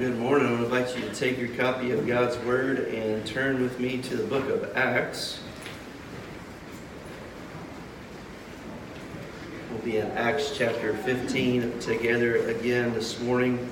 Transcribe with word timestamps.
good 0.00 0.18
morning. 0.18 0.46
I 0.48 0.52
would 0.52 0.60
invite 0.60 0.96
you 0.96 1.02
to 1.02 1.14
take 1.14 1.36
your 1.36 1.54
copy 1.56 1.90
of 1.90 2.06
God's 2.06 2.38
Word 2.38 2.78
and 2.88 3.26
turn 3.26 3.60
with 3.60 3.78
me 3.78 3.98
to 3.98 4.16
the 4.16 4.24
book 4.24 4.48
of 4.48 4.74
Acts. 4.74 5.42
We'll 9.70 9.80
be 9.80 9.98
in 9.98 10.10
Acts 10.12 10.56
chapter 10.56 10.94
15 10.94 11.80
together 11.80 12.48
again 12.48 12.94
this 12.94 13.20
morning. 13.20 13.68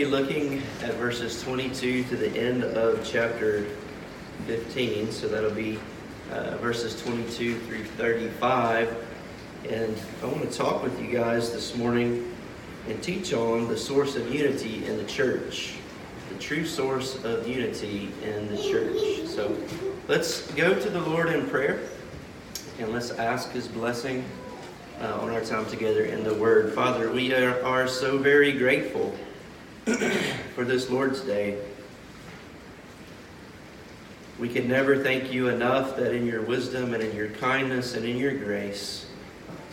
be 0.00 0.06
looking 0.06 0.62
at 0.82 0.98
verses 1.10 1.42
22 1.42 2.04
to 2.04 2.16
the 2.16 2.30
end 2.38 2.62
of 2.62 3.04
chapter 3.04 3.66
15. 4.46 5.10
So 5.10 5.26
that'll 5.26 5.50
be 5.50 5.76
uh, 6.30 6.56
verses 6.58 7.02
22 7.02 7.58
through 7.58 7.82
35. 7.82 8.96
And 9.68 9.98
I 10.22 10.26
want 10.26 10.48
to 10.48 10.56
talk 10.56 10.84
with 10.84 11.02
you 11.02 11.10
guys 11.10 11.52
this 11.52 11.74
morning 11.74 12.32
and 12.86 13.02
teach 13.02 13.32
on 13.32 13.66
the 13.66 13.76
source 13.76 14.14
of 14.14 14.32
unity 14.32 14.86
in 14.86 14.98
the 14.98 15.04
church, 15.06 15.74
the 16.28 16.38
true 16.38 16.64
source 16.64 17.16
of 17.24 17.48
unity 17.48 18.12
in 18.22 18.46
the 18.46 18.62
church. 18.62 19.26
So 19.26 19.56
let's 20.06 20.48
go 20.52 20.78
to 20.78 20.90
the 20.90 21.00
Lord 21.00 21.28
in 21.30 21.44
prayer 21.48 21.80
and 22.78 22.92
let's 22.92 23.10
ask 23.10 23.50
His 23.50 23.66
blessing 23.66 24.24
uh, 25.00 25.18
on 25.20 25.30
our 25.30 25.40
time 25.40 25.66
together 25.66 26.04
in 26.04 26.22
the 26.22 26.34
Word. 26.34 26.72
Father, 26.72 27.10
we 27.10 27.34
are, 27.34 27.60
are 27.64 27.88
so 27.88 28.16
very 28.16 28.52
grateful 28.52 29.12
for 30.60 30.66
this 30.66 30.90
Lord's 30.90 31.22
Day. 31.22 31.58
We 34.38 34.46
can 34.50 34.68
never 34.68 35.02
thank 35.02 35.32
you 35.32 35.48
enough 35.48 35.96
that 35.96 36.14
in 36.14 36.26
your 36.26 36.42
wisdom 36.42 36.92
and 36.92 37.02
in 37.02 37.16
your 37.16 37.30
kindness 37.30 37.94
and 37.94 38.04
in 38.04 38.18
your 38.18 38.36
grace, 38.36 39.06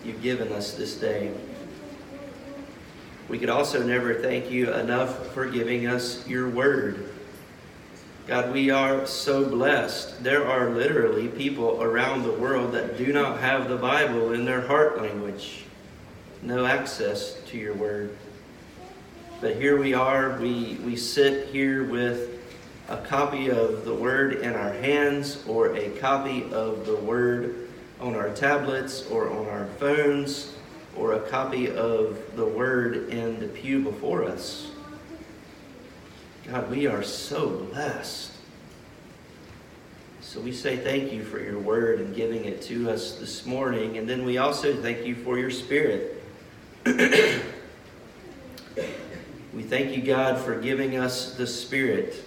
you've 0.05 0.21
given 0.21 0.49
us 0.53 0.75
this 0.75 0.95
day. 0.95 1.33
We 3.27 3.37
could 3.37 3.49
also 3.49 3.83
never 3.83 4.13
thank 4.13 4.49
you 4.49 4.73
enough 4.73 5.33
for 5.33 5.45
giving 5.45 5.87
us 5.87 6.25
your 6.25 6.47
word. 6.47 7.13
God, 8.25 8.53
we 8.53 8.69
are 8.69 9.05
so 9.05 9.43
blessed. 9.43 10.23
There 10.23 10.47
are 10.47 10.69
literally 10.69 11.27
people 11.27 11.83
around 11.83 12.23
the 12.23 12.31
world 12.31 12.71
that 12.71 12.97
do 12.97 13.11
not 13.11 13.41
have 13.41 13.67
the 13.67 13.75
Bible 13.75 14.31
in 14.31 14.45
their 14.45 14.61
heart 14.61 15.01
language, 15.01 15.65
no 16.41 16.65
access 16.65 17.33
to 17.47 17.57
your 17.57 17.73
word. 17.73 18.15
But 19.39 19.57
here 19.57 19.77
we 19.77 19.93
are, 19.93 20.39
we, 20.39 20.79
we 20.83 20.95
sit 20.95 21.49
here 21.49 21.83
with 21.83 22.39
a 22.89 22.97
copy 22.97 23.51
of 23.51 23.85
the 23.85 23.93
Word 23.93 24.37
in 24.37 24.55
our 24.55 24.73
hands 24.73 25.43
or 25.45 25.75
a 25.75 25.91
copy 25.91 26.51
of 26.51 26.87
the 26.87 26.95
Word 26.95 27.69
on 28.01 28.15
our 28.15 28.31
tablets 28.31 29.05
or 29.05 29.29
on 29.29 29.45
our 29.45 29.67
phones 29.77 30.55
or 30.95 31.13
a 31.13 31.19
copy 31.29 31.69
of 31.69 32.19
the 32.35 32.45
Word 32.45 33.09
in 33.09 33.39
the 33.39 33.47
pew 33.47 33.83
before 33.83 34.23
us. 34.23 34.71
God, 36.47 36.71
we 36.71 36.87
are 36.87 37.03
so 37.03 37.49
blessed. 37.71 38.31
So 40.19 40.39
we 40.39 40.51
say 40.51 40.77
thank 40.77 41.13
you 41.13 41.23
for 41.23 41.39
your 41.39 41.59
Word 41.59 41.99
and 41.99 42.15
giving 42.15 42.45
it 42.45 42.63
to 42.63 42.89
us 42.89 43.19
this 43.19 43.45
morning. 43.45 43.99
And 43.99 44.09
then 44.09 44.25
we 44.25 44.39
also 44.39 44.75
thank 44.81 45.05
you 45.05 45.13
for 45.13 45.37
your 45.37 45.51
Spirit. 45.51 46.23
We 49.53 49.63
thank 49.63 49.95
you, 49.95 50.03
God, 50.03 50.39
for 50.43 50.59
giving 50.59 50.97
us 50.97 51.35
the 51.35 51.47
Spirit 51.47 52.21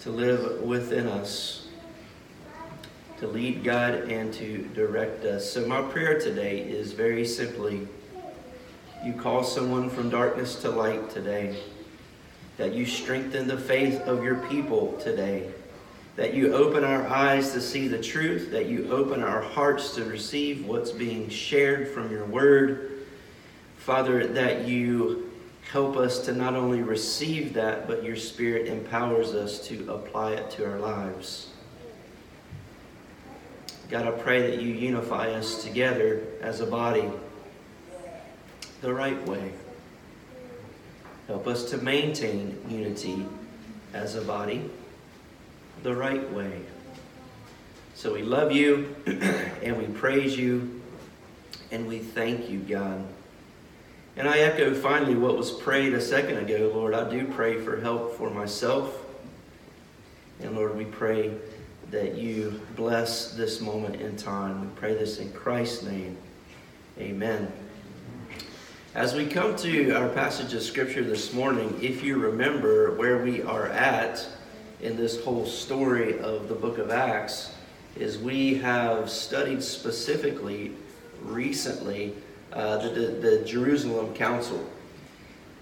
to 0.00 0.10
live 0.10 0.62
within 0.62 1.08
us, 1.08 1.66
to 3.18 3.26
lead 3.26 3.64
God 3.64 3.94
and 3.94 4.32
to 4.34 4.58
direct 4.74 5.24
us. 5.24 5.50
So, 5.50 5.66
my 5.66 5.82
prayer 5.82 6.20
today 6.20 6.60
is 6.60 6.92
very 6.92 7.26
simply 7.26 7.88
you 9.04 9.12
call 9.12 9.42
someone 9.42 9.90
from 9.90 10.08
darkness 10.08 10.54
to 10.62 10.70
light 10.70 11.10
today, 11.10 11.56
that 12.58 12.72
you 12.72 12.86
strengthen 12.86 13.48
the 13.48 13.58
faith 13.58 14.00
of 14.02 14.22
your 14.22 14.36
people 14.46 14.96
today, 15.02 15.50
that 16.14 16.32
you 16.32 16.54
open 16.54 16.84
our 16.84 17.08
eyes 17.08 17.52
to 17.54 17.60
see 17.60 17.88
the 17.88 18.00
truth, 18.00 18.52
that 18.52 18.66
you 18.66 18.88
open 18.92 19.20
our 19.20 19.42
hearts 19.42 19.96
to 19.96 20.04
receive 20.04 20.64
what's 20.64 20.92
being 20.92 21.28
shared 21.28 21.88
from 21.88 22.12
your 22.12 22.24
word. 22.24 23.04
Father, 23.78 24.28
that 24.28 24.68
you 24.68 25.31
Help 25.70 25.96
us 25.96 26.18
to 26.26 26.32
not 26.32 26.54
only 26.54 26.82
receive 26.82 27.54
that, 27.54 27.86
but 27.86 28.04
your 28.04 28.16
Spirit 28.16 28.66
empowers 28.66 29.34
us 29.34 29.66
to 29.68 29.90
apply 29.90 30.32
it 30.32 30.50
to 30.50 30.70
our 30.70 30.78
lives. 30.78 31.48
God, 33.88 34.06
I 34.06 34.10
pray 34.10 34.50
that 34.50 34.62
you 34.62 34.72
unify 34.72 35.30
us 35.32 35.62
together 35.62 36.22
as 36.40 36.60
a 36.60 36.66
body 36.66 37.10
the 38.80 38.92
right 38.92 39.26
way. 39.26 39.52
Help 41.26 41.46
us 41.46 41.70
to 41.70 41.78
maintain 41.78 42.58
unity 42.68 43.24
as 43.94 44.16
a 44.16 44.22
body 44.22 44.68
the 45.82 45.94
right 45.94 46.30
way. 46.32 46.62
So 47.94 48.12
we 48.12 48.22
love 48.22 48.52
you 48.52 48.94
and 49.06 49.78
we 49.78 49.86
praise 49.86 50.36
you 50.36 50.80
and 51.70 51.86
we 51.86 51.98
thank 51.98 52.50
you, 52.50 52.58
God. 52.58 53.06
And 54.16 54.28
I 54.28 54.40
echo 54.40 54.74
finally 54.74 55.14
what 55.14 55.38
was 55.38 55.50
prayed 55.50 55.94
a 55.94 56.00
second 56.00 56.36
ago, 56.36 56.70
Lord. 56.74 56.92
I 56.92 57.08
do 57.08 57.26
pray 57.26 57.58
for 57.58 57.80
help 57.80 58.16
for 58.16 58.28
myself. 58.28 58.98
And 60.40 60.54
Lord, 60.54 60.76
we 60.76 60.84
pray 60.84 61.34
that 61.90 62.16
you 62.16 62.60
bless 62.76 63.32
this 63.32 63.60
moment 63.60 63.96
in 63.96 64.16
time. 64.16 64.60
We 64.60 64.66
pray 64.76 64.94
this 64.94 65.18
in 65.18 65.32
Christ's 65.32 65.84
name. 65.84 66.18
Amen. 66.98 67.50
As 68.94 69.14
we 69.14 69.24
come 69.24 69.56
to 69.56 69.92
our 69.92 70.10
passage 70.10 70.52
of 70.52 70.62
Scripture 70.62 71.02
this 71.02 71.32
morning, 71.32 71.78
if 71.80 72.02
you 72.02 72.18
remember 72.18 72.94
where 72.96 73.24
we 73.24 73.40
are 73.42 73.68
at 73.68 74.26
in 74.82 74.94
this 74.94 75.24
whole 75.24 75.46
story 75.46 76.18
of 76.18 76.48
the 76.48 76.54
book 76.54 76.76
of 76.76 76.90
Acts, 76.90 77.54
is 77.96 78.18
we 78.18 78.54
have 78.56 79.08
studied 79.08 79.62
specifically 79.62 80.72
recently 81.22 82.14
uh, 82.52 82.78
the, 82.78 82.88
the, 82.88 83.06
the 83.06 83.44
Jerusalem 83.44 84.14
Council 84.14 84.64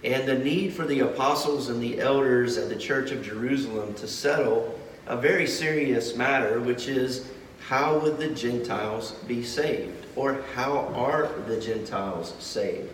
and 0.02 0.26
the 0.26 0.38
need 0.38 0.72
for 0.72 0.86
the 0.86 1.00
apostles 1.00 1.68
and 1.68 1.82
the 1.82 2.00
elders 2.00 2.56
at 2.56 2.68
the 2.68 2.76
Church 2.76 3.10
of 3.10 3.22
Jerusalem 3.22 3.94
to 3.94 4.08
settle 4.08 4.78
a 5.06 5.16
very 5.16 5.46
serious 5.46 6.16
matter, 6.16 6.60
which 6.60 6.88
is 6.88 7.28
how 7.68 7.98
would 7.98 8.16
the 8.16 8.28
Gentiles 8.28 9.12
be 9.26 9.44
saved? 9.44 10.06
Or 10.16 10.42
how 10.54 10.78
are 10.94 11.28
the 11.46 11.60
Gentiles 11.60 12.34
saved? 12.38 12.92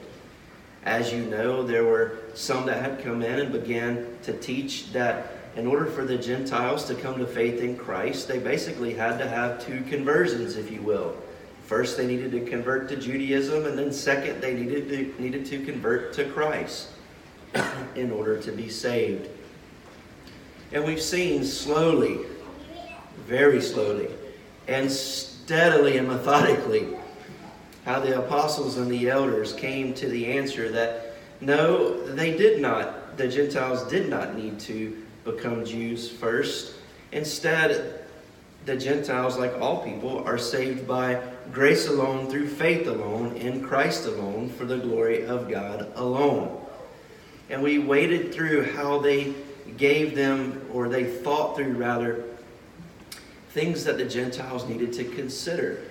As 0.84 1.12
you 1.12 1.24
know, 1.24 1.62
there 1.62 1.84
were 1.84 2.18
some 2.34 2.66
that 2.66 2.82
had 2.82 3.02
come 3.02 3.22
in 3.22 3.40
and 3.40 3.52
began 3.52 4.18
to 4.22 4.32
teach 4.32 4.92
that 4.92 5.32
in 5.56 5.66
order 5.66 5.86
for 5.86 6.04
the 6.04 6.18
Gentiles 6.18 6.84
to 6.84 6.94
come 6.94 7.18
to 7.18 7.26
faith 7.26 7.60
in 7.60 7.76
Christ, 7.76 8.28
they 8.28 8.38
basically 8.38 8.92
had 8.92 9.18
to 9.18 9.26
have 9.26 9.64
two 9.64 9.82
conversions, 9.88 10.56
if 10.56 10.70
you 10.70 10.82
will. 10.82 11.16
First, 11.66 11.96
they 11.96 12.06
needed 12.06 12.30
to 12.30 12.40
convert 12.40 12.88
to 12.90 12.96
Judaism, 12.96 13.66
and 13.66 13.76
then 13.76 13.92
second, 13.92 14.40
they 14.40 14.54
needed 14.54 14.88
to, 14.88 15.20
needed 15.20 15.44
to 15.46 15.64
convert 15.64 16.12
to 16.12 16.24
Christ 16.24 16.90
in 17.96 18.12
order 18.12 18.40
to 18.40 18.52
be 18.52 18.68
saved. 18.68 19.28
And 20.72 20.84
we've 20.84 21.02
seen 21.02 21.44
slowly, 21.44 22.20
very 23.26 23.60
slowly, 23.60 24.08
and 24.68 24.90
steadily 24.90 25.98
and 25.98 26.06
methodically 26.06 26.86
how 27.84 27.98
the 27.98 28.16
apostles 28.18 28.76
and 28.76 28.90
the 28.90 29.08
elders 29.08 29.52
came 29.52 29.92
to 29.94 30.08
the 30.08 30.26
answer 30.26 30.70
that 30.70 31.14
no, 31.40 32.00
they 32.14 32.36
did 32.36 32.60
not, 32.60 33.16
the 33.16 33.26
Gentiles 33.26 33.88
did 33.90 34.08
not 34.08 34.36
need 34.36 34.60
to 34.60 35.04
become 35.24 35.64
Jews 35.64 36.08
first. 36.08 36.74
Instead, 37.12 38.04
the 38.64 38.76
Gentiles, 38.76 39.36
like 39.36 39.60
all 39.60 39.84
people, 39.84 40.24
are 40.24 40.38
saved 40.38 40.86
by 40.88 41.22
grace 41.52 41.88
alone, 41.88 42.28
through 42.28 42.48
faith 42.48 42.86
alone, 42.86 43.36
in 43.36 43.62
Christ 43.62 44.06
alone, 44.06 44.48
for 44.50 44.64
the 44.64 44.78
glory 44.78 45.26
of 45.26 45.48
God 45.48 45.90
alone. 45.94 46.64
And 47.48 47.62
we 47.62 47.78
waded 47.78 48.34
through 48.34 48.72
how 48.72 48.98
they 48.98 49.34
gave 49.76 50.14
them, 50.14 50.66
or 50.72 50.88
they 50.88 51.04
thought 51.04 51.56
through 51.56 51.74
rather, 51.74 52.24
things 53.50 53.84
that 53.84 53.96
the 53.96 54.04
Gentiles 54.04 54.68
needed 54.68 54.92
to 54.94 55.04
consider 55.04 55.82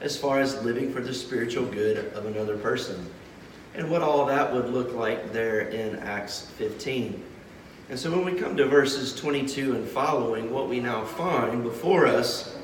as 0.00 0.16
far 0.16 0.40
as 0.40 0.62
living 0.62 0.92
for 0.92 1.00
the 1.00 1.14
spiritual 1.14 1.64
good 1.64 2.12
of 2.12 2.26
another 2.26 2.56
person. 2.56 3.08
And 3.74 3.90
what 3.90 4.02
all 4.02 4.26
that 4.26 4.52
would 4.52 4.70
look 4.70 4.92
like 4.92 5.32
there 5.32 5.60
in 5.68 5.96
Acts 5.96 6.46
15. 6.58 7.22
And 7.90 7.98
so 7.98 8.10
when 8.10 8.24
we 8.24 8.38
come 8.38 8.56
to 8.56 8.66
verses 8.66 9.14
22 9.14 9.74
and 9.74 9.88
following, 9.88 10.52
what 10.52 10.68
we 10.68 10.80
now 10.80 11.04
find 11.04 11.62
before 11.62 12.06
us 12.06 12.57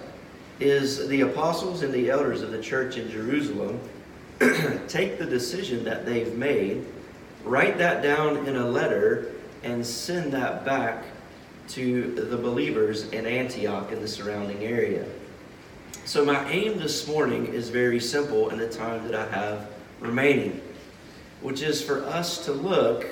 is 0.61 1.09
the 1.09 1.23
apostles 1.23 1.83
and 1.83 1.93
the 1.93 2.11
elders 2.11 2.43
of 2.43 2.51
the 2.51 2.61
church 2.61 2.97
in 2.97 3.11
Jerusalem 3.11 3.81
take 4.89 5.19
the 5.19 5.27
decision 5.27 5.85
that 5.85 6.07
they've 6.07 6.35
made, 6.37 6.85
write 7.45 7.79
that 7.79 8.03
down 8.03 8.47
in 8.47 8.57
a 8.57 8.67
letter, 8.67 9.33
and 9.63 9.85
send 9.85 10.33
that 10.33 10.65
back 10.65 11.05
to 11.69 12.13
the 12.15 12.37
believers 12.37 13.09
in 13.11 13.27
Antioch 13.27 13.91
and 13.91 14.03
the 14.03 14.09
surrounding 14.09 14.63
area. 14.63 15.07
So, 16.05 16.25
my 16.25 16.47
aim 16.51 16.79
this 16.79 17.09
morning 17.09 17.47
is 17.47 17.71
very 17.71 17.99
simple 17.99 18.51
in 18.51 18.59
the 18.59 18.69
time 18.69 19.09
that 19.09 19.15
I 19.15 19.27
have 19.35 19.71
remaining, 20.01 20.61
which 21.41 21.63
is 21.63 21.83
for 21.83 22.05
us 22.05 22.45
to 22.45 22.53
look 22.53 23.07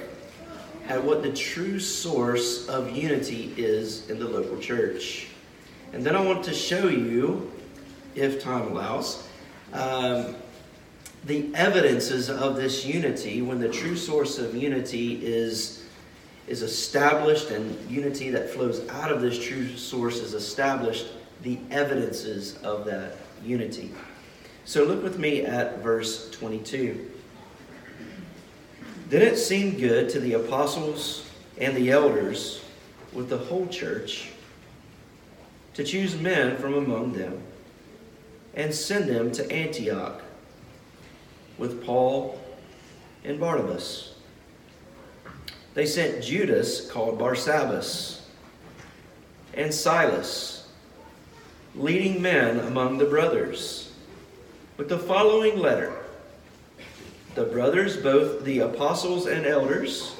at 0.89 1.03
what 1.03 1.23
the 1.23 1.33
true 1.33 1.81
source 1.81 2.69
of 2.69 2.91
unity 2.91 3.55
is 3.57 4.11
in 4.11 4.19
the 4.19 4.29
local 4.29 4.59
church. 4.59 5.29
And 5.93 6.05
then 6.05 6.17
I 6.17 6.21
want 6.21 6.43
to 6.45 6.55
show 6.55 6.89
you, 6.89 7.53
if 8.15 8.43
time 8.43 8.69
allows, 8.69 9.29
um, 9.73 10.35
the 11.25 11.55
evidences 11.55 12.31
of 12.31 12.57
this 12.57 12.85
unity 12.85 13.43
when 13.43 13.61
the 13.61 13.69
true 13.69 13.97
source 13.97 14.39
of 14.39 14.57
unity 14.57 15.25
is, 15.25 15.85
is 16.49 16.63
established 16.63 17.51
and 17.51 17.79
unity 17.91 18.31
that 18.31 18.51
flows 18.51 18.89
out 18.89 19.13
of 19.13 19.21
this 19.21 19.39
true 19.39 19.69
source 19.77 20.19
is 20.19 20.35
established, 20.35 21.09
the 21.43 21.59
evidences 21.71 22.57
of 22.59 22.85
that 22.87 23.17
unity. 23.45 23.93
So 24.65 24.85
look 24.85 25.03
with 25.03 25.19
me 25.19 25.45
at 25.45 25.79
verse 25.81 26.31
22. 26.31 27.11
Then 29.09 29.23
it 29.23 29.37
seemed 29.37 29.79
good 29.79 30.09
to 30.11 30.21
the 30.21 30.35
apostles 30.35 31.29
and 31.59 31.77
the 31.77 31.91
elders 31.91 32.65
with 33.13 33.29
the 33.29 33.37
whole 33.37 33.67
church 33.67 34.31
to 35.75 35.85
choose 35.85 36.21
men 36.21 36.57
from 36.57 36.75
among 36.75 37.13
them 37.13 37.43
and 38.55 38.75
send 38.75 39.09
them 39.09 39.33
to 39.33 39.51
Antioch 39.51 40.23
with 41.59 41.85
Paul 41.85 42.39
and 43.25 43.41
Barnabas. 43.41 44.15
They 45.75 45.87
sent 45.87 46.23
Judas, 46.23 46.91
called 46.91 47.19
Barsabbas, 47.19 48.21
and 49.55 49.73
Silas, 49.73 50.69
leading 51.75 52.21
men 52.21 52.61
among 52.61 52.99
the 52.99 53.07
brothers, 53.07 53.93
with 54.77 54.89
the 54.89 54.99
following 54.99 55.59
letter 55.59 55.99
the 57.35 57.45
brothers, 57.45 57.97
both 57.97 58.45
the 58.45 58.59
apostles 58.59 59.27
and 59.27 59.47
elders, 59.47 60.15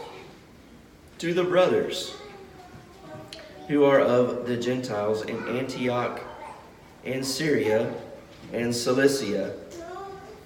to 1.19 1.35
the 1.35 1.45
brothers 1.45 2.15
who 3.73 3.85
are 3.85 4.01
of 4.01 4.47
the 4.47 4.57
Gentiles 4.57 5.23
in 5.23 5.49
Antioch 5.49 6.21
and 7.07 7.25
Syria 7.25 7.95
and 8.53 8.75
Cilicia. 8.75 9.55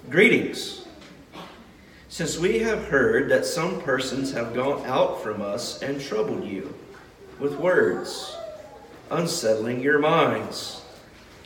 Greetings. 0.09 0.85
Since 2.07 2.37
we 2.37 2.59
have 2.59 2.85
heard 2.85 3.29
that 3.29 3.45
some 3.45 3.81
persons 3.81 4.31
have 4.31 4.55
gone 4.55 4.85
out 4.85 5.21
from 5.21 5.41
us 5.41 5.81
and 5.81 5.99
troubled 5.99 6.45
you 6.45 6.73
with 7.37 7.57
words, 7.57 8.33
unsettling 9.11 9.81
your 9.81 9.99
minds, 9.99 10.81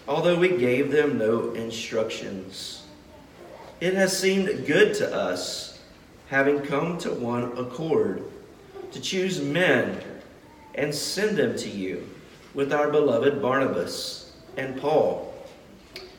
although 0.08 0.38
we 0.38 0.58
gave 0.58 0.92
them 0.92 1.18
no 1.18 1.52
instructions 1.54 2.82
it 3.82 3.96
has 3.96 4.16
seemed 4.16 4.68
good 4.68 4.94
to 4.94 5.12
us, 5.12 5.80
having 6.28 6.62
come 6.62 7.00
to 7.00 7.10
one 7.12 7.58
accord, 7.58 8.24
to 8.92 9.02
choose 9.02 9.42
men 9.42 10.00
and 10.76 10.94
send 10.94 11.38
them 11.38 11.58
to 11.58 11.70
you 11.70 12.08
with 12.54 12.74
our 12.74 12.90
beloved 12.92 13.42
Barnabas 13.42 14.32
and 14.58 14.80
Paul, 14.80 15.34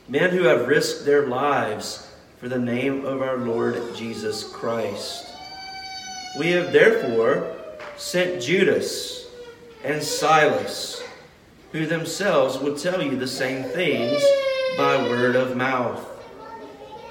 men 0.07 0.31
who 0.31 0.43
have 0.43 0.67
risked 0.67 1.05
their 1.05 1.27
lives 1.27 2.11
for 2.39 2.49
the 2.49 2.59
name 2.59 3.05
of 3.05 3.21
our 3.21 3.37
Lord 3.37 3.95
Jesus 3.95 4.43
Christ. 4.43 5.33
We 6.37 6.51
have 6.51 6.73
therefore 6.73 7.55
sent 7.95 8.41
Judas 8.41 9.27
and 9.83 10.01
Silas, 10.01 11.03
who 11.71 11.85
themselves 11.85 12.57
will 12.57 12.77
tell 12.77 13.01
you 13.01 13.15
the 13.15 13.27
same 13.27 13.63
things 13.63 14.23
by 14.77 14.97
word 14.97 15.35
of 15.35 15.55
mouth. 15.55 16.09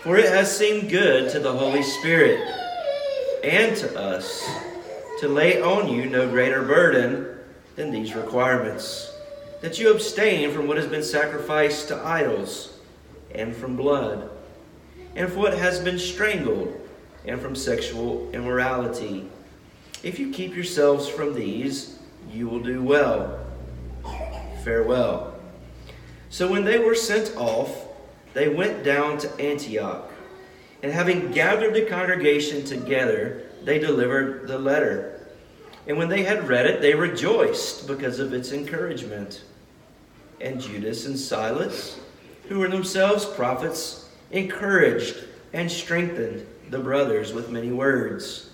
For 0.02 0.16
it 0.16 0.28
has 0.28 0.56
seemed 0.56 0.90
good 0.90 1.30
to 1.30 1.38
the 1.38 1.52
Holy 1.52 1.82
Spirit 1.82 2.40
and 3.44 3.76
to 3.76 3.98
us 3.98 4.48
to 5.20 5.28
lay 5.28 5.62
on 5.62 5.88
you 5.88 6.06
no 6.06 6.28
greater 6.28 6.62
burden 6.62 7.31
than 7.76 7.90
these 7.90 8.14
requirements 8.14 9.12
that 9.60 9.78
you 9.78 9.90
abstain 9.92 10.50
from 10.50 10.66
what 10.66 10.76
has 10.76 10.88
been 10.88 11.04
sacrificed 11.04 11.88
to 11.88 11.96
idols, 12.04 12.78
and 13.34 13.54
from 13.54 13.76
blood, 13.76 14.28
and 15.14 15.30
from 15.30 15.40
what 15.40 15.56
has 15.56 15.78
been 15.78 15.98
strangled, 15.98 16.78
and 17.24 17.40
from 17.40 17.54
sexual 17.54 18.28
immorality. 18.32 19.24
If 20.02 20.19
you 20.19 20.32
keep 20.32 20.54
yourselves 20.54 21.08
from 21.08 21.34
these, 21.34 21.98
you 22.30 22.48
will 22.48 22.58
do 22.58 22.82
well. 22.82 23.38
Farewell. 24.64 25.34
So 26.28 26.50
when 26.50 26.64
they 26.64 26.78
were 26.78 26.96
sent 26.96 27.36
off, 27.36 27.88
they 28.34 28.48
went 28.48 28.82
down 28.82 29.19
to 29.19 29.40
Antioch. 29.40 30.10
And 30.82 30.90
having 30.90 31.30
gathered 31.30 31.74
the 31.74 31.84
congregation 31.84 32.64
together, 32.64 33.44
they 33.62 33.78
delivered 33.78 34.48
the 34.48 34.58
letter. 34.58 35.11
And 35.87 35.96
when 35.96 36.08
they 36.08 36.23
had 36.23 36.49
read 36.49 36.67
it, 36.67 36.81
they 36.81 36.94
rejoiced 36.94 37.87
because 37.87 38.20
of 38.20 38.32
its 38.32 38.52
encouragement. 38.52 39.43
And 40.40 40.61
Judas 40.61 41.06
and 41.06 41.19
Silas, 41.19 41.99
who 42.49 42.58
were 42.58 42.69
themselves 42.69 43.25
prophets, 43.25 44.08
encouraged 44.31 45.17
and 45.52 45.70
strengthened 45.70 46.46
the 46.70 46.79
brothers 46.79 47.32
with 47.32 47.50
many 47.50 47.70
words. 47.70 48.50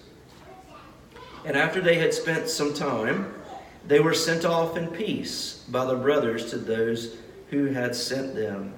And 1.45 1.57
after 1.57 1.81
they 1.81 1.97
had 1.97 2.13
spent 2.13 2.49
some 2.49 2.75
time, 2.75 3.33
they 3.87 4.01
were 4.01 4.15
sent 4.15 4.45
off 4.45 4.77
in 4.77 4.89
peace 4.89 5.65
by 5.69 5.85
the 5.85 5.95
brothers 5.95 6.51
to 6.51 6.59
those 6.59 7.17
who 7.51 7.67
had 7.67 7.95
sent 7.95 8.35
them. 8.35 8.75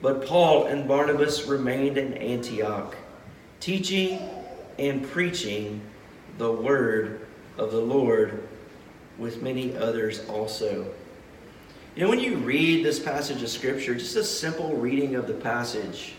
But 0.00 0.26
Paul 0.26 0.66
and 0.66 0.86
Barnabas 0.86 1.46
remained 1.46 1.98
in 1.98 2.14
Antioch, 2.14 2.96
teaching 3.60 4.20
and 4.78 5.06
preaching 5.08 5.80
the 6.38 6.52
word 6.52 7.25
of 7.58 7.72
the 7.72 7.80
Lord 7.80 8.46
with 9.18 9.42
many 9.42 9.76
others 9.76 10.26
also. 10.28 10.86
You 11.94 12.02
know, 12.02 12.10
when 12.10 12.20
you 12.20 12.36
read 12.36 12.84
this 12.84 12.98
passage 12.98 13.42
of 13.42 13.48
Scripture, 13.48 13.94
just 13.94 14.16
a 14.16 14.24
simple 14.24 14.76
reading 14.76 15.14
of 15.14 15.26
the 15.26 15.34
passage, 15.34 16.14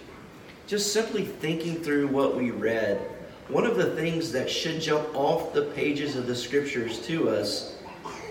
just 0.65 0.91
simply 0.91 1.24
thinking 1.24 1.75
through 1.84 2.08
what 2.08 2.36
we 2.36 2.50
read, 2.51 2.98
one 3.48 3.65
of 3.65 3.77
the 3.77 3.96
things 3.96 4.32
that 4.32 4.50
should 4.50 4.82
jump 4.82 5.08
off 5.15 5.53
the 5.53 5.62
pages 5.62 6.15
of 6.15 6.27
the 6.27 6.36
Scriptures 6.36 7.00
to 7.08 7.29
us 7.29 7.77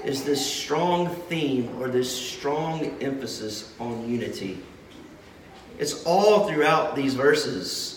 is 0.05 0.25
this 0.25 0.45
strong 0.45 1.09
theme 1.09 1.81
or 1.81 1.89
this 1.89 2.11
strong 2.15 2.85
emphasis 3.01 3.73
on 3.81 4.09
unity. 4.09 4.63
It's 5.79 6.05
all 6.05 6.49
throughout 6.49 6.97
these 6.97 7.15
verses, 7.15 7.96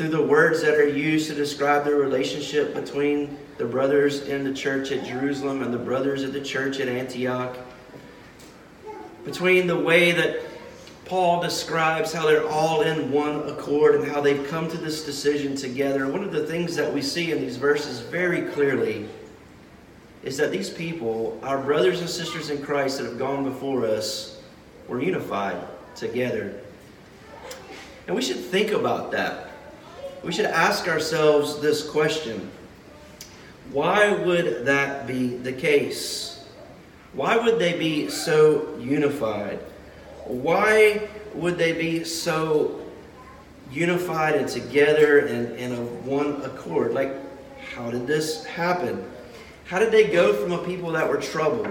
through 0.00 0.08
the 0.08 0.22
words 0.22 0.62
that 0.62 0.76
are 0.76 0.88
used 0.88 1.28
to 1.28 1.34
describe 1.34 1.84
the 1.84 1.94
relationship 1.94 2.74
between 2.74 3.36
the 3.58 3.64
brothers 3.66 4.22
in 4.22 4.44
the 4.44 4.54
church 4.54 4.92
at 4.92 5.04
Jerusalem 5.04 5.62
and 5.62 5.74
the 5.74 5.78
brothers 5.78 6.24
at 6.24 6.32
the 6.32 6.40
church 6.40 6.80
at 6.80 6.88
Antioch, 6.88 7.54
between 9.26 9.66
the 9.66 9.76
way 9.76 10.12
that 10.12 10.40
Paul 11.04 11.42
describes 11.42 12.14
how 12.14 12.24
they're 12.24 12.48
all 12.48 12.80
in 12.80 13.12
one 13.12 13.46
accord 13.46 13.94
and 13.94 14.10
how 14.10 14.22
they've 14.22 14.48
come 14.48 14.70
to 14.70 14.78
this 14.78 15.04
decision 15.04 15.54
together. 15.54 16.08
One 16.08 16.24
of 16.24 16.32
the 16.32 16.46
things 16.46 16.74
that 16.76 16.90
we 16.90 17.02
see 17.02 17.32
in 17.32 17.42
these 17.42 17.58
verses 17.58 18.00
very 18.00 18.50
clearly 18.52 19.06
is 20.22 20.38
that 20.38 20.50
these 20.50 20.70
people, 20.70 21.38
our 21.42 21.58
brothers 21.58 22.00
and 22.00 22.08
sisters 22.08 22.48
in 22.48 22.62
Christ 22.62 22.96
that 22.96 23.04
have 23.04 23.18
gone 23.18 23.44
before 23.44 23.84
us, 23.84 24.40
were 24.88 25.02
unified 25.02 25.62
together. 25.94 26.58
And 28.06 28.16
we 28.16 28.22
should 28.22 28.38
think 28.38 28.70
about 28.70 29.10
that. 29.10 29.48
We 30.22 30.32
should 30.32 30.46
ask 30.46 30.86
ourselves 30.86 31.60
this 31.60 31.88
question 31.88 32.50
Why 33.72 34.12
would 34.12 34.66
that 34.66 35.06
be 35.06 35.36
the 35.36 35.52
case? 35.52 36.44
Why 37.12 37.36
would 37.36 37.58
they 37.58 37.78
be 37.78 38.08
so 38.08 38.76
unified? 38.78 39.58
Why 40.24 41.08
would 41.34 41.58
they 41.58 41.72
be 41.72 42.04
so 42.04 42.80
unified 43.72 44.34
and 44.34 44.48
together 44.48 45.20
and, 45.20 45.56
and 45.58 45.72
of 45.72 46.06
one 46.06 46.42
accord? 46.42 46.92
Like, 46.92 47.14
how 47.74 47.90
did 47.90 48.06
this 48.06 48.44
happen? 48.44 49.10
How 49.64 49.78
did 49.78 49.90
they 49.90 50.08
go 50.08 50.34
from 50.34 50.52
a 50.52 50.58
people 50.64 50.92
that 50.92 51.08
were 51.08 51.20
troubled 51.20 51.68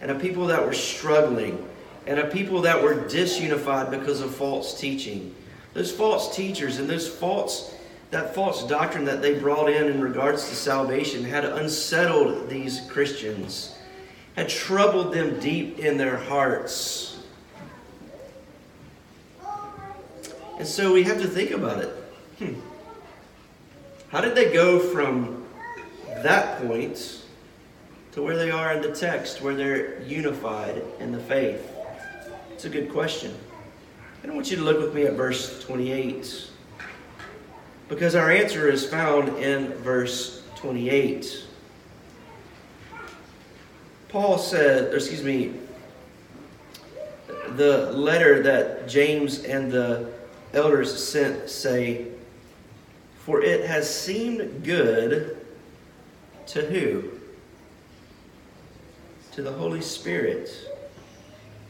and 0.00 0.10
a 0.10 0.14
people 0.14 0.46
that 0.46 0.64
were 0.64 0.72
struggling 0.72 1.66
and 2.06 2.18
a 2.18 2.26
people 2.28 2.62
that 2.62 2.82
were 2.82 2.94
disunified 2.94 3.90
because 3.90 4.20
of 4.20 4.34
false 4.34 4.78
teaching 4.78 5.34
those 5.74 5.92
false 5.92 6.34
teachers 6.34 6.78
and 6.78 6.88
those 6.88 7.08
false 7.08 7.74
that 8.10 8.34
false 8.34 8.66
doctrine 8.66 9.04
that 9.04 9.20
they 9.20 9.38
brought 9.38 9.68
in 9.68 9.86
in 9.88 10.00
regards 10.00 10.48
to 10.48 10.54
salvation 10.54 11.24
had 11.24 11.44
unsettled 11.44 12.48
these 12.48 12.80
Christians, 12.88 13.76
had 14.34 14.48
troubled 14.48 15.12
them 15.12 15.38
deep 15.40 15.78
in 15.78 15.98
their 15.98 16.16
hearts. 16.16 17.18
And 20.58 20.66
so 20.66 20.92
we 20.92 21.02
have 21.04 21.20
to 21.20 21.28
think 21.28 21.50
about 21.50 21.84
it. 21.84 21.90
Hmm. 22.38 22.54
How 24.08 24.20
did 24.20 24.34
they 24.34 24.52
go 24.52 24.80
from 24.80 25.44
that 26.06 26.66
point 26.66 27.22
to 28.12 28.22
where 28.22 28.36
they 28.36 28.50
are 28.50 28.72
in 28.72 28.82
the 28.82 28.92
text, 28.92 29.42
where 29.42 29.54
they're 29.54 30.00
unified 30.02 30.82
in 30.98 31.12
the 31.12 31.20
faith? 31.20 31.70
It's 32.50 32.64
a 32.64 32.70
good 32.70 32.90
question. 32.90 33.34
And 34.22 34.32
I 34.32 34.34
want 34.34 34.50
you 34.50 34.56
to 34.56 34.62
look 34.62 34.80
with 34.80 34.94
me 34.94 35.04
at 35.04 35.12
verse 35.12 35.62
28. 35.62 36.47
Because 37.88 38.14
our 38.14 38.30
answer 38.30 38.68
is 38.68 38.86
found 38.86 39.28
in 39.38 39.72
verse 39.74 40.42
28. 40.56 41.44
Paul 44.10 44.36
said, 44.38 44.92
excuse 44.92 45.22
me, 45.22 45.54
the 47.56 47.92
letter 47.92 48.42
that 48.42 48.88
James 48.88 49.44
and 49.44 49.72
the 49.72 50.12
elders 50.52 51.08
sent 51.08 51.48
say, 51.48 52.08
For 53.20 53.42
it 53.42 53.66
has 53.66 53.92
seemed 53.92 54.64
good 54.64 55.38
to 56.48 56.60
who? 56.62 57.10
To 59.32 59.42
the 59.42 59.52
Holy 59.52 59.82
Spirit. 59.82 60.50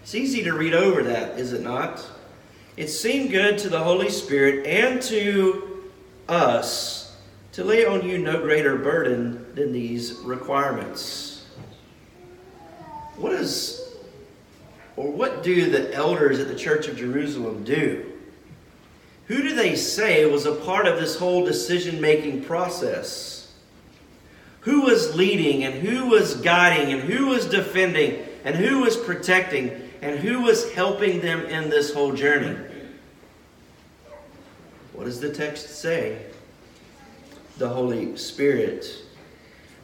It's 0.02 0.14
easy 0.14 0.42
to 0.44 0.52
read 0.52 0.74
over 0.74 1.02
that, 1.04 1.38
is 1.38 1.52
it 1.52 1.62
not? 1.62 2.04
It 2.76 2.88
seemed 2.88 3.30
good 3.30 3.58
to 3.58 3.68
the 3.68 3.80
Holy 3.80 4.08
Spirit 4.08 4.66
and 4.66 5.02
to 5.02 5.67
us 6.28 7.16
to 7.52 7.64
lay 7.64 7.84
on 7.84 8.06
you 8.06 8.18
no 8.18 8.40
greater 8.40 8.76
burden 8.76 9.54
than 9.54 9.72
these 9.72 10.12
requirements. 10.24 11.46
What 13.16 13.32
is 13.32 13.78
or 14.96 15.10
what 15.10 15.44
do 15.44 15.70
the 15.70 15.94
elders 15.94 16.40
at 16.40 16.48
the 16.48 16.56
Church 16.56 16.88
of 16.88 16.96
Jerusalem 16.96 17.62
do? 17.62 18.12
Who 19.26 19.42
do 19.42 19.54
they 19.54 19.76
say 19.76 20.26
was 20.26 20.46
a 20.46 20.54
part 20.54 20.86
of 20.86 20.98
this 20.98 21.16
whole 21.16 21.44
decision 21.44 22.00
making 22.00 22.44
process? 22.44 23.52
Who 24.60 24.82
was 24.82 25.14
leading 25.14 25.64
and 25.64 25.74
who 25.74 26.06
was 26.06 26.34
guiding 26.36 26.92
and 26.92 27.02
who 27.02 27.26
was 27.26 27.46
defending 27.46 28.24
and 28.44 28.56
who 28.56 28.80
was 28.80 28.96
protecting 28.96 29.70
and 30.02 30.18
who 30.18 30.40
was 30.42 30.72
helping 30.72 31.20
them 31.20 31.42
in 31.42 31.70
this 31.70 31.92
whole 31.92 32.12
journey? 32.12 32.56
What 34.98 35.04
does 35.04 35.20
the 35.20 35.32
text 35.32 35.68
say? 35.68 36.18
The 37.58 37.68
Holy 37.68 38.16
Spirit. 38.16 39.04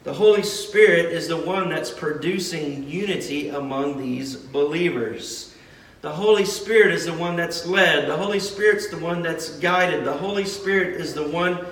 The 0.03 0.13
Holy 0.13 0.43
Spirit 0.43 1.05
is 1.05 1.29
the 1.29 1.37
one 1.37 1.69
that's 1.69 1.89
producing 1.89 2.83
unity 2.89 3.47
among 3.47 3.97
these 3.97 4.35
believers. 4.35 5.55
The 6.01 6.11
Holy 6.11 6.43
Spirit 6.43 6.93
is 6.93 7.05
the 7.05 7.13
one 7.13 7.37
that's 7.37 7.65
led. 7.65 8.09
The 8.09 8.17
Holy 8.17 8.41
Spirit's 8.41 8.89
the 8.89 8.97
one 8.97 9.21
that's 9.21 9.57
guided. 9.59 10.03
The 10.03 10.17
Holy 10.17 10.43
Spirit 10.43 10.99
is 10.99 11.13
the 11.13 11.29
one 11.29 11.65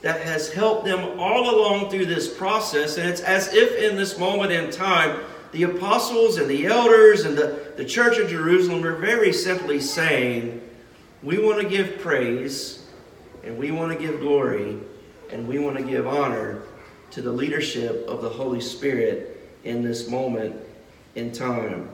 that 0.00 0.22
has 0.22 0.50
helped 0.50 0.86
them 0.86 1.20
all 1.20 1.54
along 1.54 1.90
through 1.90 2.06
this 2.06 2.34
process. 2.34 2.96
And 2.96 3.10
it's 3.10 3.20
as 3.20 3.52
if 3.52 3.76
in 3.76 3.96
this 3.96 4.18
moment 4.18 4.52
in 4.52 4.70
time, 4.70 5.20
the 5.52 5.64
apostles 5.64 6.38
and 6.38 6.48
the 6.48 6.64
elders 6.64 7.26
and 7.26 7.36
the, 7.36 7.74
the 7.76 7.84
church 7.84 8.16
of 8.16 8.30
Jerusalem 8.30 8.82
are 8.86 8.96
very 8.96 9.34
simply 9.34 9.80
saying, 9.80 10.62
We 11.22 11.38
want 11.38 11.60
to 11.60 11.68
give 11.68 11.98
praise 11.98 12.84
and 13.46 13.56
we 13.56 13.70
want 13.70 13.92
to 13.92 13.98
give 13.98 14.20
glory 14.20 14.76
and 15.30 15.46
we 15.46 15.58
want 15.58 15.76
to 15.76 15.82
give 15.84 16.06
honor 16.06 16.62
to 17.12 17.22
the 17.22 17.30
leadership 17.30 18.04
of 18.08 18.20
the 18.20 18.28
Holy 18.28 18.60
Spirit 18.60 19.48
in 19.62 19.82
this 19.82 20.10
moment 20.10 20.56
in 21.14 21.30
time. 21.30 21.88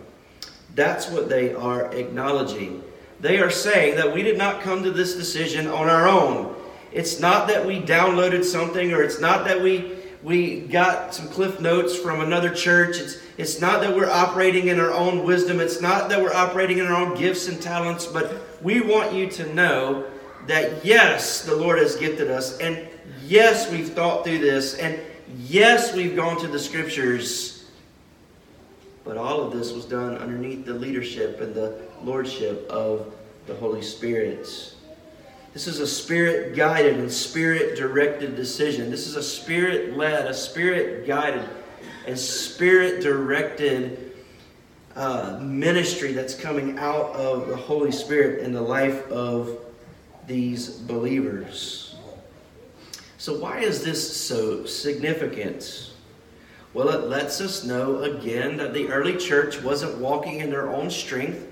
That's 0.75 1.11
what 1.11 1.28
they 1.28 1.54
are 1.54 1.92
acknowledging. 1.92 2.82
They 3.21 3.38
are 3.38 3.50
saying 3.50 3.97
that 3.97 4.12
we 4.12 4.23
did 4.23 4.38
not 4.38 4.62
come 4.62 4.82
to 4.82 4.90
this 4.90 5.14
decision 5.14 5.66
on 5.66 5.88
our 5.88 6.09
own. 6.09 6.56
It's 6.90 7.21
not 7.21 7.47
that 7.49 7.66
we 7.66 7.80
downloaded 7.80 8.44
something 8.44 8.92
or 8.92 9.02
it's 9.02 9.21
not 9.21 9.44
that 9.44 9.61
we 9.62 9.99
we 10.23 10.61
got 10.61 11.12
some 11.12 11.26
cliff 11.26 11.61
notes 11.61 11.99
from 11.99 12.21
another 12.21 12.54
church. 12.54 12.99
It's, 12.99 13.18
it's 13.37 13.61
not 13.61 13.80
that 13.80 13.92
we're 13.92 14.09
operating 14.09 14.68
in 14.68 14.78
our 14.78 14.92
own 14.92 15.25
wisdom. 15.25 15.59
It's 15.59 15.80
not 15.80 16.09
that 16.11 16.23
we're 16.23 16.32
operating 16.32 16.78
in 16.78 16.87
our 16.87 16.94
own 16.94 17.16
gifts 17.16 17.49
and 17.49 17.61
talents, 17.61 18.06
but 18.06 18.62
we 18.62 18.80
want 18.80 19.12
you 19.12 19.28
to 19.30 19.52
know 19.52 20.06
that 20.46 20.84
yes, 20.84 21.44
the 21.44 21.54
Lord 21.54 21.78
has 21.78 21.96
gifted 21.96 22.30
us, 22.30 22.58
and 22.58 22.88
yes, 23.25 23.70
we've 23.70 23.90
thought 23.90 24.25
through 24.25 24.38
this, 24.38 24.75
and 24.75 24.99
yes, 25.38 25.94
we've 25.94 26.16
gone 26.16 26.38
to 26.40 26.49
the 26.49 26.58
scriptures, 26.58 27.70
but 29.04 29.16
all 29.16 29.40
of 29.40 29.52
this 29.52 29.72
was 29.72 29.84
done 29.84 30.16
underneath 30.18 30.64
the 30.64 30.75
leadership 30.75 31.40
and 31.40 31.54
the 31.54 31.80
lordship 32.02 32.68
of 32.68 33.14
the 33.46 33.54
Holy 33.54 33.82
Spirit. 33.82 34.46
This 35.52 35.66
is 35.66 35.80
a 35.80 35.87
spirit 35.87 36.56
guided 36.56 36.99
and 36.99 37.12
spirit 37.12 37.76
directed 37.76 38.37
decision. 38.37 38.90
This 38.90 39.06
is 39.06 39.16
a 39.16 39.22
spirit 39.22 39.96
led, 39.96 40.26
a 40.26 40.34
spirit 40.34 41.06
guided, 41.06 41.46
and 42.06 42.18
spirit 42.18 43.02
directed 43.02 44.12
uh, 44.96 45.38
ministry 45.42 46.12
that's 46.12 46.34
coming 46.34 46.78
out 46.78 47.14
of 47.14 47.49
the 47.49 47.56
Holy 47.56 47.92
Spirit 47.92 48.40
in 48.40 48.52
the 48.52 48.62
life 48.62 49.06
of 49.11 49.58
these 50.32 50.70
believers. 50.70 51.94
So, 53.18 53.38
why 53.38 53.60
is 53.60 53.84
this 53.84 54.16
so 54.16 54.64
significant? 54.64 55.92
Well, 56.72 56.88
it 56.88 57.08
lets 57.08 57.42
us 57.42 57.64
know 57.64 57.98
again 57.98 58.56
that 58.56 58.72
the 58.72 58.88
early 58.88 59.18
church 59.18 59.60
wasn't 59.62 59.98
walking 59.98 60.40
in 60.40 60.48
their 60.48 60.70
own 60.70 60.88
strength, 60.90 61.46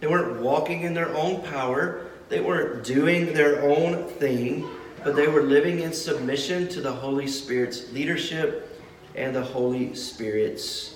they 0.00 0.06
weren't 0.06 0.40
walking 0.42 0.82
in 0.82 0.92
their 0.92 1.14
own 1.14 1.42
power, 1.44 2.06
they 2.28 2.40
weren't 2.40 2.84
doing 2.84 3.32
their 3.32 3.62
own 3.62 4.04
thing, 4.04 4.68
but 5.02 5.16
they 5.16 5.26
were 5.26 5.42
living 5.42 5.80
in 5.80 5.94
submission 5.94 6.68
to 6.68 6.82
the 6.82 6.92
Holy 6.92 7.26
Spirit's 7.26 7.90
leadership 7.90 8.78
and 9.14 9.34
the 9.34 9.42
Holy 9.42 9.94
Spirit's 9.94 10.94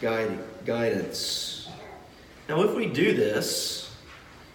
guidance. 0.00 1.68
Now, 2.48 2.62
if 2.62 2.74
we 2.76 2.86
do 2.86 3.14
this, 3.14 3.79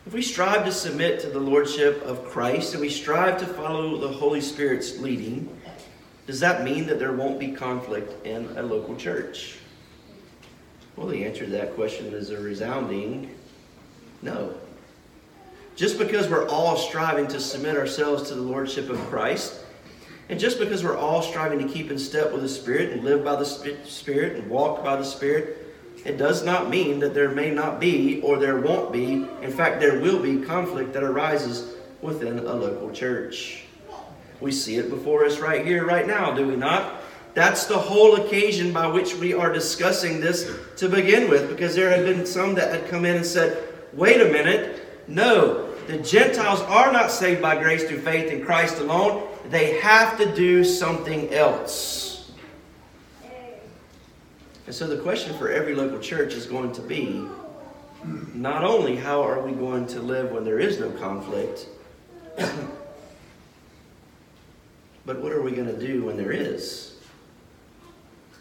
if 0.05 0.13
we 0.13 0.21
strive 0.21 0.65
to 0.65 0.71
submit 0.71 1.19
to 1.21 1.27
the 1.27 1.39
Lordship 1.39 2.01
of 2.03 2.25
Christ 2.25 2.73
and 2.73 2.81
we 2.81 2.89
strive 2.89 3.39
to 3.39 3.45
follow 3.45 3.97
the 3.97 4.07
Holy 4.07 4.41
Spirit's 4.41 4.99
leading, 4.99 5.49
does 6.27 6.39
that 6.39 6.63
mean 6.63 6.85
that 6.87 6.99
there 6.99 7.13
won't 7.13 7.39
be 7.39 7.51
conflict 7.51 8.25
in 8.25 8.45
a 8.57 8.61
local 8.61 8.95
church? 8.95 9.57
Well, 10.95 11.07
the 11.07 11.25
answer 11.25 11.45
to 11.45 11.51
that 11.51 11.75
question 11.75 12.13
is 12.13 12.29
a 12.29 12.39
resounding 12.39 13.35
no. 14.21 14.55
Just 15.75 15.99
because 15.99 16.29
we're 16.29 16.47
all 16.47 16.77
striving 16.77 17.27
to 17.27 17.39
submit 17.39 17.75
ourselves 17.75 18.29
to 18.29 18.35
the 18.35 18.41
Lordship 18.41 18.89
of 18.89 18.97
Christ, 19.07 19.59
and 20.29 20.39
just 20.39 20.57
because 20.57 20.83
we're 20.83 20.97
all 20.97 21.21
striving 21.21 21.59
to 21.59 21.71
keep 21.71 21.91
in 21.91 21.99
step 21.99 22.31
with 22.31 22.41
the 22.41 22.49
Spirit 22.49 22.91
and 22.91 23.03
live 23.03 23.23
by 23.23 23.35
the 23.35 23.45
Spirit 23.45 24.37
and 24.37 24.49
walk 24.49 24.83
by 24.83 24.95
the 24.95 25.03
Spirit, 25.03 25.64
it 26.05 26.17
does 26.17 26.45
not 26.45 26.69
mean 26.69 26.99
that 26.99 27.13
there 27.13 27.29
may 27.29 27.49
not 27.49 27.79
be 27.79 28.21
or 28.21 28.37
there 28.37 28.59
won't 28.59 28.93
be. 28.93 29.27
In 29.41 29.51
fact, 29.51 29.79
there 29.79 29.99
will 29.99 30.21
be 30.21 30.45
conflict 30.45 30.93
that 30.93 31.03
arises 31.03 31.73
within 32.01 32.39
a 32.39 32.53
local 32.53 32.91
church. 32.91 33.63
We 34.39 34.51
see 34.51 34.75
it 34.75 34.89
before 34.89 35.25
us 35.25 35.39
right 35.39 35.65
here, 35.65 35.85
right 35.85 36.05
now, 36.05 36.31
do 36.33 36.47
we 36.47 36.55
not? 36.55 37.01
That's 37.33 37.65
the 37.65 37.77
whole 37.77 38.15
occasion 38.15 38.71
by 38.71 38.87
which 38.87 39.15
we 39.15 39.33
are 39.33 39.51
discussing 39.51 40.21
this 40.21 40.49
to 40.77 40.87
begin 40.87 41.29
with, 41.29 41.49
because 41.49 41.75
there 41.75 41.89
have 41.89 42.05
been 42.05 42.25
some 42.25 42.55
that 42.55 42.71
had 42.71 42.89
come 42.89 43.03
in 43.03 43.17
and 43.17 43.25
said, 43.25 43.67
wait 43.91 44.21
a 44.21 44.31
minute, 44.31 45.07
no, 45.07 45.73
the 45.87 45.97
Gentiles 45.97 46.61
are 46.61 46.91
not 46.91 47.11
saved 47.11 47.41
by 47.41 47.61
grace 47.61 47.83
through 47.83 48.01
faith 48.01 48.31
in 48.31 48.45
Christ 48.45 48.79
alone. 48.79 49.27
They 49.49 49.79
have 49.79 50.17
to 50.17 50.33
do 50.33 50.63
something 50.63 51.33
else. 51.33 52.14
And 54.65 54.73
so 54.73 54.87
the 54.87 54.97
question 54.97 55.37
for 55.37 55.49
every 55.49 55.75
local 55.75 55.99
church 55.99 56.33
is 56.33 56.45
going 56.47 56.71
to 56.73 56.81
be 56.81 57.27
not 58.33 58.63
only 58.63 58.95
how 58.95 59.21
are 59.21 59.41
we 59.41 59.51
going 59.51 59.87
to 59.87 59.99
live 59.99 60.31
when 60.31 60.43
there 60.43 60.59
is 60.59 60.79
no 60.79 60.89
conflict, 60.91 61.67
but 65.05 65.19
what 65.21 65.31
are 65.31 65.41
we 65.41 65.51
going 65.51 65.67
to 65.67 65.79
do 65.79 66.05
when 66.05 66.17
there 66.17 66.31
is? 66.31 66.95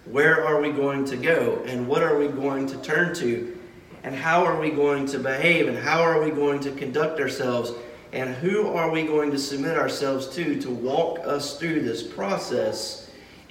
Where 0.07 0.47
are 0.47 0.61
we 0.61 0.71
going 0.71 1.05
to 1.07 1.17
go? 1.17 1.63
And 1.67 1.89
what 1.89 2.03
are 2.03 2.19
we 2.19 2.29
going 2.29 2.67
to 2.69 2.77
turn 2.79 3.15
to? 3.17 3.59
And 4.03 4.15
how 4.15 4.45
are 4.45 4.61
we 4.61 4.71
going 4.71 5.07
to 5.07 5.19
behave? 5.19 5.67
And 5.69 5.79
how 5.79 6.03
are 6.03 6.23
we 6.23 6.31
going 6.31 6.61
to 6.61 6.71
conduct 6.73 7.21
ourselves? 7.21 7.73
And 8.13 8.35
who 8.35 8.69
are 8.69 8.91
we 8.91 9.05
going 9.05 9.31
to 9.31 9.39
submit 9.39 9.79
ourselves 9.79 10.29
to 10.37 10.61
to 10.61 10.71
walk 10.71 11.21
us 11.21 11.59
through 11.59 11.81
this 11.83 12.03
process? 12.03 13.04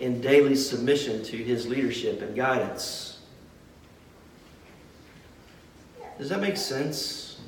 In 0.03 0.19
daily 0.19 0.55
submission 0.55 1.23
to 1.23 1.37
his 1.37 1.65
leadership 1.65 2.21
and 2.21 2.35
guidance. 2.35 3.19
Does 6.17 6.29
that 6.29 6.41
make 6.41 6.57
sense? 6.57 7.39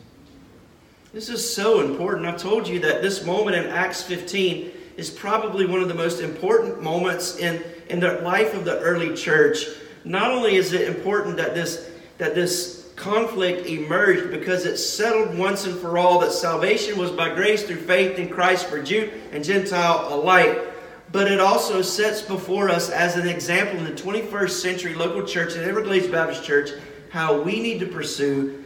This 1.14 1.30
is 1.30 1.54
so 1.54 1.82
important. 1.82 2.26
I've 2.26 2.38
told 2.38 2.68
you 2.68 2.80
that 2.80 3.02
this 3.02 3.26
moment 3.26 3.58
in 3.58 3.66
Acts 3.66 4.02
15 4.04 4.72
is 4.96 5.10
probably 5.10 5.66
one 5.66 5.82
of 5.82 5.90
the 5.90 5.94
most 5.94 6.22
important 6.22 6.82
moments 6.82 7.38
in, 7.38 7.62
in 7.90 8.00
the 8.00 8.22
life 8.22 8.54
of 8.54 8.64
the 8.64 8.80
early 8.80 9.16
church. 9.16 9.66
Not 10.06 10.32
only 10.32 10.56
is 10.56 10.72
it 10.72 10.88
important 10.88 11.36
that 11.38 11.54
this, 11.54 11.92
that 12.18 12.36
this 12.36 12.90
conflict 12.96 13.68
emerged 13.68 14.32
because 14.32 14.66
it 14.66 14.78
settled 14.78 15.38
once 15.38 15.66
and 15.66 15.78
for 15.78 15.98
all 15.98 16.20
that 16.20 16.32
salvation 16.32 16.98
was 16.98 17.12
by 17.12 17.36
grace 17.36 17.64
through 17.64 17.82
faith 17.82 18.18
in 18.18 18.30
Christ 18.30 18.68
for 18.68 18.82
Jew 18.82 19.12
and 19.34 19.44
Gentile 19.44 20.08
alike, 20.10 20.75
but 21.12 21.32
it 21.32 21.40
also 21.40 21.82
sets 21.82 22.22
before 22.22 22.70
us 22.70 22.90
as 22.90 23.16
an 23.16 23.28
example 23.28 23.78
in 23.78 23.86
the 23.86 24.02
21st 24.02 24.50
century 24.50 24.96
local 24.96 25.24
church 25.24 25.56
and 25.56 25.64
Everglades 25.64 26.08
Baptist 26.08 26.44
Church 26.44 26.72
how 27.12 27.42
we 27.42 27.62
need 27.62 27.80
to 27.80 27.86
pursue 27.86 28.64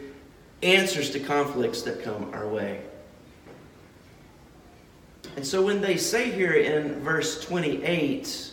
answers 0.64 1.12
to 1.12 1.20
conflicts 1.20 1.84
that 1.84 2.04
come 2.04 2.32
our 2.34 2.48
way. 2.48 2.82
And 5.36 5.46
so 5.46 5.64
when 5.64 5.82
they 5.82 5.98
say 5.98 6.32
here 6.32 6.54
in 6.54 7.00
verse 7.02 7.44
28, 7.46 8.52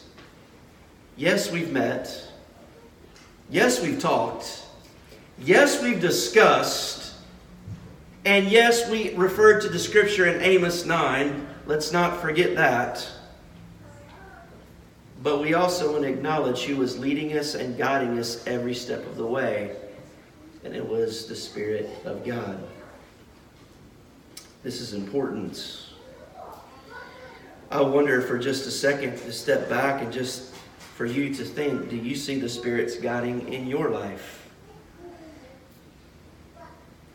yes, 1.16 1.50
we've 1.50 1.72
met, 1.72 2.28
yes, 3.50 3.82
we've 3.82 3.98
talked, 3.98 4.64
yes, 5.38 5.82
we've 5.82 6.00
discussed, 6.00 7.14
and 8.24 8.48
yes, 8.48 8.90
we 8.90 9.14
referred 9.14 9.62
to 9.62 9.68
the 9.68 9.78
scripture 9.78 10.26
in 10.26 10.42
Amos 10.42 10.84
9. 10.84 11.46
Let's 11.66 11.92
not 11.92 12.20
forget 12.20 12.54
that. 12.56 13.08
But 15.26 15.40
we 15.40 15.54
also 15.54 15.90
want 15.90 16.04
to 16.04 16.08
acknowledge 16.08 16.62
who 16.66 16.76
was 16.76 17.00
leading 17.00 17.36
us 17.36 17.56
and 17.56 17.76
guiding 17.76 18.16
us 18.16 18.46
every 18.46 18.74
step 18.74 19.04
of 19.06 19.16
the 19.16 19.26
way, 19.26 19.74
and 20.62 20.72
it 20.72 20.88
was 20.88 21.26
the 21.26 21.34
Spirit 21.34 21.90
of 22.04 22.24
God. 22.24 22.64
This 24.62 24.80
is 24.80 24.92
important. 24.92 25.88
I 27.72 27.80
wonder 27.80 28.22
for 28.22 28.38
just 28.38 28.68
a 28.68 28.70
second 28.70 29.18
to 29.18 29.32
step 29.32 29.68
back 29.68 30.00
and 30.00 30.12
just 30.12 30.54
for 30.94 31.06
you 31.06 31.34
to 31.34 31.44
think 31.44 31.90
do 31.90 31.96
you 31.96 32.14
see 32.14 32.38
the 32.38 32.48
Spirit's 32.48 32.96
guiding 32.96 33.52
in 33.52 33.66
your 33.66 33.90
life? 33.90 34.48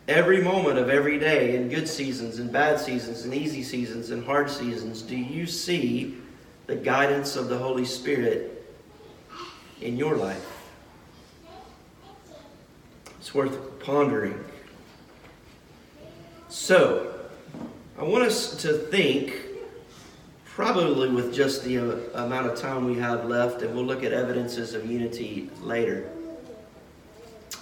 Every 0.06 0.42
moment 0.42 0.78
of 0.78 0.90
every 0.90 1.18
day, 1.18 1.56
in 1.56 1.70
good 1.70 1.88
seasons, 1.88 2.40
in 2.40 2.52
bad 2.52 2.78
seasons, 2.78 3.24
in 3.24 3.32
easy 3.32 3.62
seasons, 3.62 4.10
in 4.10 4.22
hard 4.22 4.50
seasons, 4.50 5.00
do 5.00 5.16
you 5.16 5.46
see 5.46 6.18
the 6.66 6.76
guidance 6.76 7.36
of 7.36 7.48
the 7.48 7.58
Holy 7.58 7.84
Spirit 7.84 8.64
in 9.80 9.96
your 9.96 10.16
life? 10.16 10.46
It's 13.18 13.34
worth 13.34 13.78
pondering. 13.80 14.42
So, 16.48 17.14
I 17.98 18.04
want 18.04 18.24
us 18.24 18.56
to 18.62 18.72
think 18.72 19.32
probably 20.44 21.08
with 21.08 21.32
just 21.32 21.64
the 21.64 21.78
uh, 21.78 22.24
amount 22.24 22.46
of 22.46 22.58
time 22.58 22.84
we 22.84 22.98
have 22.98 23.24
left, 23.24 23.62
and 23.62 23.74
we'll 23.74 23.84
look 23.84 24.04
at 24.04 24.12
evidences 24.12 24.74
of 24.74 24.84
unity 24.90 25.48
later. 25.62 26.10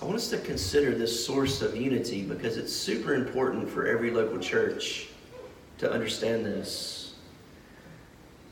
I 0.01 0.05
want 0.05 0.17
us 0.17 0.31
to 0.31 0.39
consider 0.39 0.93
this 0.93 1.25
source 1.25 1.63
of 1.63 1.77
unity 1.77 2.23
because 2.23 2.57
it's 2.57 2.75
super 2.75 3.15
important 3.15 3.69
for 3.69 3.87
every 3.87 4.11
local 4.11 4.39
church 4.39 5.09
to 5.79 5.93
understand 5.93 6.45
this. 6.45 7.00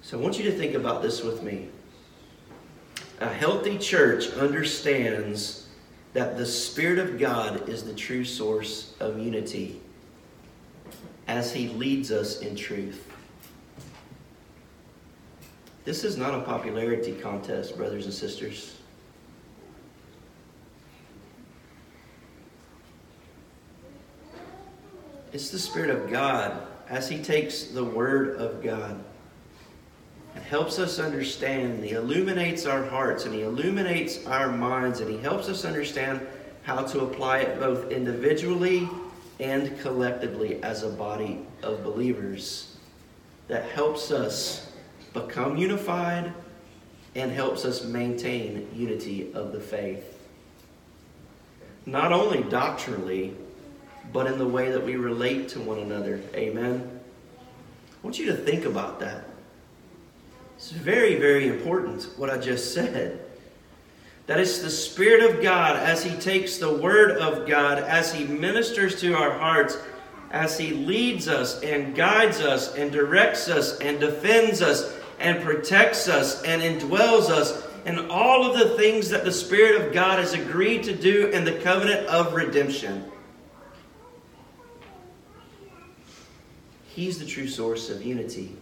So 0.08 0.18
I 0.18 0.22
want 0.22 0.38
you 0.38 0.44
to 0.50 0.56
think 0.56 0.72
about 0.72 1.02
this 1.02 1.22
with 1.22 1.42
me. 1.42 1.68
A 3.20 3.28
healthy 3.28 3.76
church 3.76 4.30
understands 4.30 5.68
that 6.14 6.38
the 6.38 6.46
Spirit 6.46 6.98
of 6.98 7.18
God 7.18 7.68
is 7.68 7.84
the 7.84 7.92
true 7.92 8.24
source 8.24 8.94
of 9.00 9.18
unity 9.18 9.82
as 11.26 11.52
He 11.52 11.68
leads 11.68 12.10
us 12.10 12.40
in 12.40 12.56
truth. 12.56 13.06
This 15.84 16.04
is 16.04 16.16
not 16.16 16.34
a 16.34 16.40
popularity 16.40 17.12
contest, 17.12 17.76
brothers 17.76 18.06
and 18.06 18.14
sisters. 18.14 18.78
It's 25.34 25.50
the 25.50 25.58
Spirit 25.58 25.90
of 25.90 26.10
God 26.10 26.66
as 26.88 27.10
He 27.10 27.22
takes 27.22 27.64
the 27.64 27.84
Word 27.84 28.36
of 28.36 28.62
God 28.62 29.04
and 30.34 30.44
helps 30.44 30.78
us 30.78 30.98
understand. 30.98 31.74
And 31.74 31.84
He 31.84 31.92
illuminates 31.92 32.66
our 32.66 32.84
hearts 32.84 33.24
and 33.24 33.34
He 33.34 33.42
illuminates 33.42 34.26
our 34.26 34.50
minds 34.50 35.00
and 35.00 35.10
He 35.10 35.18
helps 35.18 35.48
us 35.48 35.64
understand 35.64 36.26
how 36.62 36.82
to 36.82 37.00
apply 37.00 37.38
it 37.38 37.58
both 37.58 37.90
individually 37.90 38.88
and 39.40 39.78
collectively 39.80 40.62
as 40.62 40.82
a 40.82 40.88
body 40.88 41.46
of 41.62 41.82
believers. 41.82 42.76
That 43.48 43.70
helps 43.70 44.10
us 44.10 44.70
become 45.14 45.56
unified 45.56 46.32
and 47.14 47.32
helps 47.32 47.64
us 47.64 47.84
maintain 47.84 48.68
unity 48.74 49.32
of 49.32 49.52
the 49.52 49.60
faith. 49.60 50.18
Not 51.86 52.12
only 52.12 52.42
doctrinally, 52.42 53.34
but 54.12 54.26
in 54.26 54.38
the 54.38 54.46
way 54.46 54.70
that 54.70 54.84
we 54.84 54.96
relate 54.96 55.48
to 55.50 55.60
one 55.60 55.78
another. 55.78 56.20
Amen. 56.34 57.00
I 57.40 58.06
want 58.06 58.18
you 58.18 58.26
to 58.26 58.36
think 58.36 58.64
about 58.64 59.00
that. 59.00 59.24
It's 60.58 60.72
very, 60.72 61.14
very 61.14 61.46
important 61.46 62.02
what 62.16 62.30
I 62.30 62.36
just 62.36 62.74
said. 62.74 63.20
That 64.26 64.40
it's 64.40 64.58
the 64.58 64.68
Spirit 64.68 65.22
of 65.22 65.40
God 65.40 65.76
as 65.76 66.02
He 66.02 66.16
takes 66.16 66.56
the 66.56 66.74
Word 66.74 67.12
of 67.12 67.46
God, 67.46 67.78
as 67.78 68.12
He 68.12 68.24
ministers 68.24 69.00
to 69.00 69.14
our 69.14 69.30
hearts, 69.30 69.78
as 70.32 70.58
He 70.58 70.72
leads 70.72 71.28
us 71.28 71.62
and 71.62 71.94
guides 71.94 72.40
us 72.40 72.74
and 72.74 72.90
directs 72.90 73.48
us 73.48 73.78
and 73.78 74.00
defends 74.00 74.60
us 74.60 74.92
and 75.20 75.40
protects 75.44 76.08
us 76.08 76.42
and 76.42 76.60
indwells 76.60 77.30
us 77.30 77.64
and 77.84 78.10
all 78.10 78.44
of 78.44 78.58
the 78.58 78.76
things 78.76 79.08
that 79.10 79.24
the 79.24 79.30
Spirit 79.30 79.80
of 79.80 79.92
God 79.92 80.18
has 80.18 80.34
agreed 80.34 80.82
to 80.82 80.94
do 80.94 81.28
in 81.28 81.44
the 81.44 81.52
covenant 81.60 82.04
of 82.08 82.34
redemption. 82.34 83.04
He's 86.88 87.20
the 87.20 87.26
true 87.26 87.46
source 87.46 87.90
of 87.90 88.04
unity. 88.04 88.56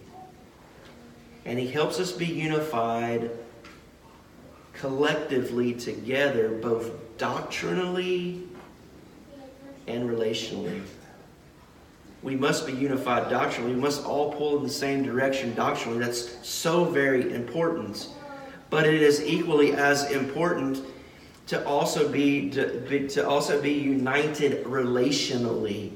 And 1.47 1.57
He 1.57 1.67
helps 1.67 1.97
us 1.97 2.11
be 2.11 2.25
unified 2.25 3.31
collectively 4.73 5.73
together, 5.73 6.49
both 6.49 6.91
doctrinally 7.17 8.43
and 9.87 10.09
relationally. 10.09 10.81
We 12.21 12.35
must 12.35 12.67
be 12.67 12.73
unified 12.73 13.29
doctrinally. 13.29 13.75
We 13.75 13.79
must 13.79 14.03
all 14.03 14.33
pull 14.33 14.57
in 14.57 14.63
the 14.63 14.69
same 14.69 15.03
direction 15.03 15.55
doctrinally. 15.55 16.03
That's 16.03 16.45
so 16.45 16.83
very 16.83 17.33
important. 17.33 18.09
But 18.69 18.85
it 18.85 19.01
is 19.01 19.23
equally 19.23 19.71
as 19.71 20.11
important 20.11 20.85
to 21.47 21.65
also 21.65 22.09
be 22.09 22.49
to, 22.49 23.07
to 23.07 23.25
also 23.25 23.61
be 23.61 23.71
united 23.71 24.65
relationally. 24.65 25.93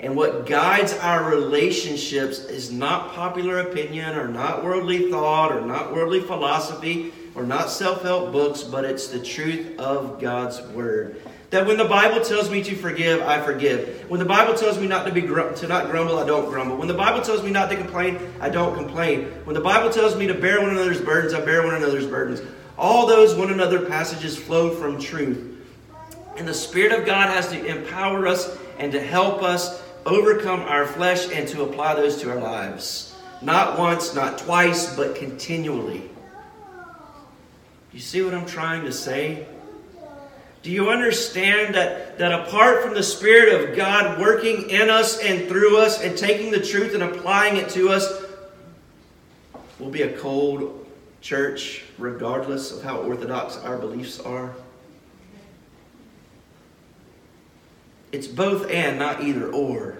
And 0.00 0.16
what 0.16 0.46
guides 0.46 0.92
our 0.94 1.24
relationships 1.24 2.40
is 2.40 2.70
not 2.70 3.12
popular 3.12 3.60
opinion 3.60 4.16
or 4.16 4.28
not 4.28 4.64
worldly 4.64 5.10
thought 5.10 5.52
or 5.52 5.60
not 5.60 5.94
worldly 5.94 6.20
philosophy 6.20 7.12
or 7.34 7.44
not 7.44 7.70
self-help 7.70 8.32
books, 8.32 8.62
but 8.62 8.84
it's 8.84 9.08
the 9.08 9.18
truth 9.18 9.78
of 9.78 10.20
God's 10.20 10.60
word. 10.68 11.20
That 11.50 11.66
when 11.66 11.76
the 11.76 11.84
Bible 11.84 12.20
tells 12.20 12.50
me 12.50 12.64
to 12.64 12.74
forgive, 12.74 13.22
I 13.22 13.40
forgive. 13.40 14.10
When 14.10 14.18
the 14.18 14.26
Bible 14.26 14.54
tells 14.54 14.76
me 14.78 14.88
not 14.88 15.06
to 15.06 15.12
be 15.12 15.22
to 15.22 15.66
not 15.68 15.88
grumble, 15.90 16.18
I 16.18 16.26
don't 16.26 16.50
grumble. 16.50 16.76
When 16.76 16.88
the 16.88 16.94
Bible 16.94 17.22
tells 17.22 17.44
me 17.44 17.50
not 17.50 17.70
to 17.70 17.76
complain, 17.76 18.18
I 18.40 18.48
don't 18.48 18.74
complain. 18.74 19.26
When 19.44 19.54
the 19.54 19.60
Bible 19.60 19.90
tells 19.90 20.16
me 20.16 20.26
to 20.26 20.34
bear 20.34 20.60
one 20.60 20.70
another's 20.70 21.00
burdens, 21.00 21.32
I 21.32 21.44
bear 21.44 21.62
one 21.64 21.76
another's 21.76 22.08
burdens. 22.08 22.40
All 22.76 23.06
those 23.06 23.36
one 23.36 23.52
another 23.52 23.86
passages 23.86 24.36
flow 24.36 24.70
from 24.70 24.98
truth. 24.98 25.64
And 26.36 26.48
the 26.48 26.54
Spirit 26.54 26.98
of 26.98 27.06
God 27.06 27.28
has 27.28 27.46
to 27.50 27.64
empower 27.64 28.26
us 28.26 28.58
and 28.80 28.90
to 28.90 29.00
help 29.00 29.44
us 29.44 29.83
overcome 30.06 30.60
our 30.60 30.86
flesh 30.86 31.30
and 31.32 31.48
to 31.48 31.62
apply 31.62 31.94
those 31.94 32.20
to 32.22 32.30
our 32.30 32.40
lives. 32.40 33.14
Not 33.42 33.78
once, 33.78 34.14
not 34.14 34.38
twice, 34.38 34.94
but 34.96 35.16
continually. 35.16 36.10
You 37.92 38.00
see 38.00 38.22
what 38.22 38.34
I'm 38.34 38.46
trying 38.46 38.84
to 38.84 38.92
say? 38.92 39.46
Do 40.62 40.70
you 40.70 40.88
understand 40.88 41.74
that, 41.74 42.18
that 42.18 42.32
apart 42.32 42.82
from 42.82 42.94
the 42.94 43.02
Spirit 43.02 43.52
of 43.52 43.76
God 43.76 44.18
working 44.18 44.70
in 44.70 44.88
us 44.88 45.18
and 45.20 45.46
through 45.46 45.76
us 45.78 46.00
and 46.00 46.16
taking 46.16 46.50
the 46.50 46.60
truth 46.60 46.94
and 46.94 47.02
applying 47.02 47.58
it 47.58 47.68
to 47.70 47.90
us, 47.90 48.24
we'll 49.78 49.90
be 49.90 50.02
a 50.02 50.16
cold 50.18 50.86
church 51.20 51.84
regardless 51.98 52.72
of 52.72 52.82
how 52.82 52.96
orthodox 52.96 53.58
our 53.58 53.76
beliefs 53.76 54.20
are? 54.20 54.54
It's 58.14 58.28
both 58.28 58.70
and, 58.70 58.96
not 58.96 59.24
either 59.24 59.50
or. 59.50 59.98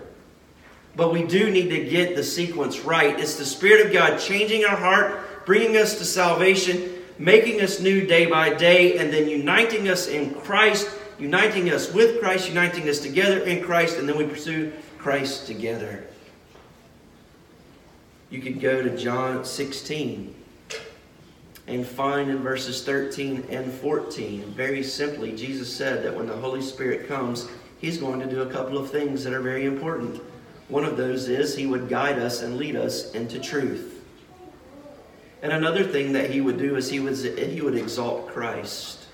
But 0.94 1.12
we 1.12 1.24
do 1.24 1.50
need 1.50 1.70
to 1.70 1.84
get 1.84 2.14
the 2.14 2.22
sequence 2.22 2.78
right. 2.78 3.18
It's 3.18 3.34
the 3.34 3.44
Spirit 3.44 3.84
of 3.84 3.92
God 3.92 4.20
changing 4.20 4.64
our 4.64 4.76
heart, 4.76 5.44
bringing 5.44 5.76
us 5.76 5.98
to 5.98 6.04
salvation, 6.04 6.92
making 7.18 7.60
us 7.60 7.80
new 7.80 8.06
day 8.06 8.26
by 8.26 8.54
day, 8.54 8.98
and 8.98 9.12
then 9.12 9.28
uniting 9.28 9.88
us 9.88 10.06
in 10.06 10.32
Christ, 10.32 10.88
uniting 11.18 11.70
us 11.70 11.92
with 11.92 12.20
Christ, 12.20 12.46
uniting 12.46 12.88
us 12.88 13.00
together 13.00 13.40
in 13.40 13.64
Christ, 13.64 13.98
and 13.98 14.08
then 14.08 14.16
we 14.16 14.26
pursue 14.26 14.72
Christ 14.96 15.48
together. 15.48 16.04
You 18.30 18.40
could 18.40 18.60
go 18.60 18.80
to 18.80 18.96
John 18.96 19.44
16 19.44 20.32
and 21.66 21.84
find 21.84 22.30
in 22.30 22.38
verses 22.38 22.84
13 22.84 23.46
and 23.50 23.72
14, 23.72 24.52
very 24.52 24.84
simply, 24.84 25.34
Jesus 25.34 25.74
said 25.74 26.04
that 26.04 26.14
when 26.14 26.28
the 26.28 26.36
Holy 26.36 26.62
Spirit 26.62 27.08
comes, 27.08 27.48
He's 27.84 27.98
going 27.98 28.18
to 28.20 28.26
do 28.26 28.40
a 28.40 28.46
couple 28.50 28.78
of 28.78 28.90
things 28.90 29.24
that 29.24 29.34
are 29.34 29.42
very 29.42 29.66
important. 29.66 30.22
One 30.68 30.86
of 30.86 30.96
those 30.96 31.28
is 31.28 31.54
He 31.54 31.66
would 31.66 31.90
guide 31.90 32.18
us 32.18 32.40
and 32.40 32.56
lead 32.56 32.76
us 32.76 33.12
into 33.12 33.38
truth. 33.38 34.02
And 35.42 35.52
another 35.52 35.84
thing 35.84 36.14
that 36.14 36.30
he 36.30 36.40
would 36.40 36.56
do 36.56 36.76
is 36.76 36.88
he 36.88 37.00
would, 37.00 37.18
he 37.18 37.60
would 37.60 37.74
exalt 37.74 38.28
Christ. 38.28 39.04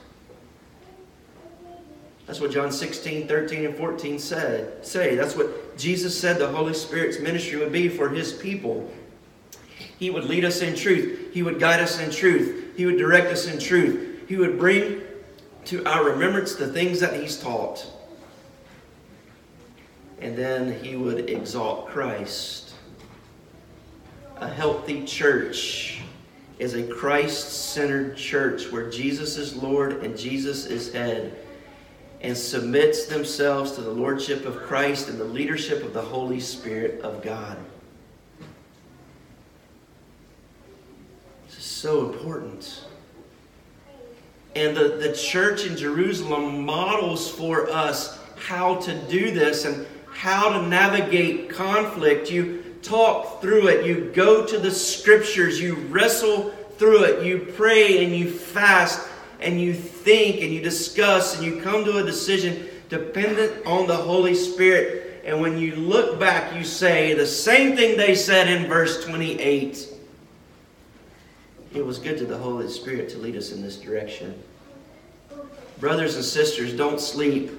That's 2.24 2.40
what 2.40 2.52
John 2.52 2.70
16, 2.70 3.26
13, 3.26 3.64
and 3.64 3.76
14 3.76 4.20
said. 4.20 4.86
Say. 4.86 5.16
That's 5.16 5.34
what 5.34 5.76
Jesus 5.76 6.16
said 6.16 6.38
the 6.38 6.46
Holy 6.46 6.74
Spirit's 6.74 7.18
ministry 7.18 7.58
would 7.58 7.72
be 7.72 7.88
for 7.88 8.08
his 8.08 8.32
people. 8.32 8.88
He 9.98 10.10
would 10.10 10.26
lead 10.26 10.44
us 10.44 10.62
in 10.62 10.76
truth. 10.76 11.34
He 11.34 11.42
would 11.42 11.58
guide 11.58 11.80
us 11.80 11.98
in 11.98 12.12
truth. 12.12 12.76
He 12.76 12.86
would 12.86 12.98
direct 12.98 13.32
us 13.32 13.48
in 13.48 13.58
truth. 13.58 14.28
He 14.28 14.36
would 14.36 14.56
bring 14.56 15.00
to 15.64 15.84
our 15.86 16.04
remembrance 16.04 16.54
the 16.54 16.72
things 16.72 17.00
that 17.00 17.20
he's 17.20 17.36
taught. 17.36 17.84
And 20.20 20.36
then 20.36 20.82
he 20.82 20.96
would 20.96 21.30
exalt 21.30 21.88
Christ. 21.88 22.74
A 24.36 24.48
healthy 24.48 25.04
church 25.04 26.02
is 26.58 26.74
a 26.74 26.82
Christ 26.82 27.72
centered 27.72 28.16
church 28.16 28.70
where 28.70 28.90
Jesus 28.90 29.38
is 29.38 29.56
Lord 29.56 30.04
and 30.04 30.16
Jesus 30.16 30.66
is 30.66 30.92
head 30.92 31.38
and 32.20 32.36
submits 32.36 33.06
themselves 33.06 33.72
to 33.72 33.80
the 33.80 33.90
Lordship 33.90 34.44
of 34.44 34.56
Christ 34.56 35.08
and 35.08 35.18
the 35.18 35.24
leadership 35.24 35.82
of 35.82 35.94
the 35.94 36.02
Holy 36.02 36.38
Spirit 36.38 37.00
of 37.00 37.22
God. 37.22 37.56
This 41.46 41.58
is 41.58 41.64
so 41.64 42.10
important. 42.10 42.84
And 44.54 44.76
the, 44.76 44.98
the 45.00 45.14
church 45.14 45.64
in 45.64 45.76
Jerusalem 45.76 46.64
models 46.64 47.30
for 47.30 47.70
us 47.70 48.18
how 48.36 48.76
to 48.76 48.94
do 49.08 49.30
this 49.30 49.64
and 49.64 49.86
how 50.20 50.50
to 50.50 50.66
navigate 50.68 51.48
conflict. 51.48 52.30
You 52.30 52.62
talk 52.82 53.40
through 53.40 53.68
it, 53.68 53.86
you 53.86 54.12
go 54.14 54.44
to 54.44 54.58
the 54.58 54.70
scriptures, 54.70 55.58
you 55.58 55.76
wrestle 55.88 56.50
through 56.76 57.04
it, 57.04 57.24
you 57.24 57.50
pray 57.56 58.04
and 58.04 58.14
you 58.14 58.30
fast 58.30 59.08
and 59.40 59.58
you 59.58 59.72
think 59.72 60.42
and 60.42 60.52
you 60.52 60.60
discuss 60.60 61.36
and 61.36 61.44
you 61.46 61.62
come 61.62 61.86
to 61.86 61.96
a 61.96 62.02
decision 62.02 62.68
dependent 62.90 63.64
on 63.64 63.86
the 63.86 63.96
Holy 63.96 64.34
Spirit. 64.34 65.22
And 65.24 65.40
when 65.40 65.56
you 65.56 65.74
look 65.74 66.20
back, 66.20 66.54
you 66.54 66.64
say 66.64 67.14
the 67.14 67.26
same 67.26 67.74
thing 67.74 67.96
they 67.96 68.14
said 68.14 68.46
in 68.46 68.68
verse 68.68 69.02
28. 69.02 69.88
It 71.72 71.86
was 71.86 71.98
good 71.98 72.18
to 72.18 72.26
the 72.26 72.36
Holy 72.36 72.68
Spirit 72.68 73.08
to 73.10 73.18
lead 73.18 73.36
us 73.36 73.52
in 73.52 73.62
this 73.62 73.78
direction. 73.78 74.34
Brothers 75.78 76.16
and 76.16 76.24
sisters, 76.24 76.74
don't 76.74 77.00
sleep. 77.00 77.52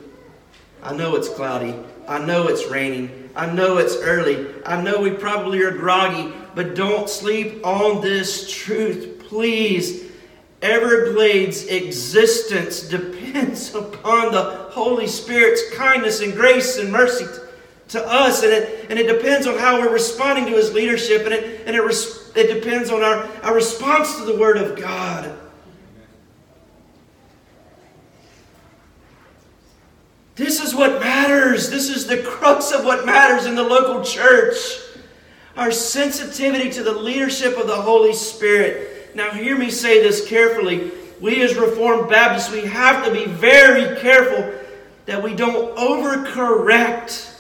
I 0.84 0.94
know 0.94 1.16
it's 1.16 1.30
cloudy. 1.30 1.76
I 2.08 2.20
know 2.20 2.48
it's 2.48 2.68
raining. 2.68 3.30
I 3.36 3.52
know 3.52 3.78
it's 3.78 3.96
early. 3.96 4.48
I 4.66 4.82
know 4.82 5.00
we 5.00 5.12
probably 5.12 5.62
are 5.62 5.72
groggy, 5.72 6.34
but 6.56 6.76
don't 6.76 7.10
sleep 7.10 7.66
on 7.66 8.02
this 8.02 8.52
truth. 8.52 9.24
Please 9.28 10.12
Everglades' 10.62 11.66
existence 11.68 12.82
depends 12.82 13.74
upon 13.76 14.32
the 14.32 14.44
Holy 14.72 15.08
Spirit's 15.08 15.76
kindness 15.76 16.22
and 16.22 16.34
grace 16.34 16.78
and 16.78 16.92
mercy 16.92 17.26
to 17.90 18.08
us, 18.08 18.44
and 18.44 18.54
it, 18.54 18.86
and 18.90 18.98
it 18.98 19.08
depends 19.08 19.48
on 19.48 19.58
how 19.58 19.80
we're 19.80 19.92
responding 19.92 20.46
to 20.46 20.52
His 20.52 20.72
leadership, 20.72 21.26
and 21.26 21.34
it, 21.34 21.68
and 21.68 21.76
it, 21.76 21.82
res, 21.82 22.32
it 22.36 22.54
depends 22.54 22.90
on 22.90 23.04
our, 23.04 23.28
our 23.44 23.56
response 23.56 24.16
to 24.18 24.24
the 24.24 24.38
Word 24.38 24.58
of 24.58 24.80
God. 24.80 25.38
This 30.42 30.60
is 30.60 30.74
what 30.74 31.00
matters. 31.00 31.70
This 31.70 31.88
is 31.88 32.08
the 32.08 32.18
crux 32.24 32.72
of 32.72 32.84
what 32.84 33.06
matters 33.06 33.46
in 33.46 33.54
the 33.54 33.64
local 33.64 34.04
church. 34.04 34.56
Our 35.56 35.72
sensitivity 35.72 36.72
to 36.72 36.82
the 36.82 36.94
leadership 36.94 37.60
of 37.60 37.68
the 37.68 37.76
Holy 37.76 38.14
Spirit. 38.14 39.16
Now, 39.16 39.30
hear 39.30 39.56
me 39.56 39.70
say 39.70 40.02
this 40.02 40.28
carefully. 40.28 40.90
We 41.20 41.44
as 41.44 41.56
Reformed 41.56 42.10
Baptists, 42.10 42.52
we 42.52 42.62
have 42.62 43.06
to 43.06 43.12
be 43.12 43.26
very 43.26 44.02
careful 44.02 44.52
that 45.06 45.22
we 45.22 45.36
don't 45.36 45.78
overcorrect 45.78 47.40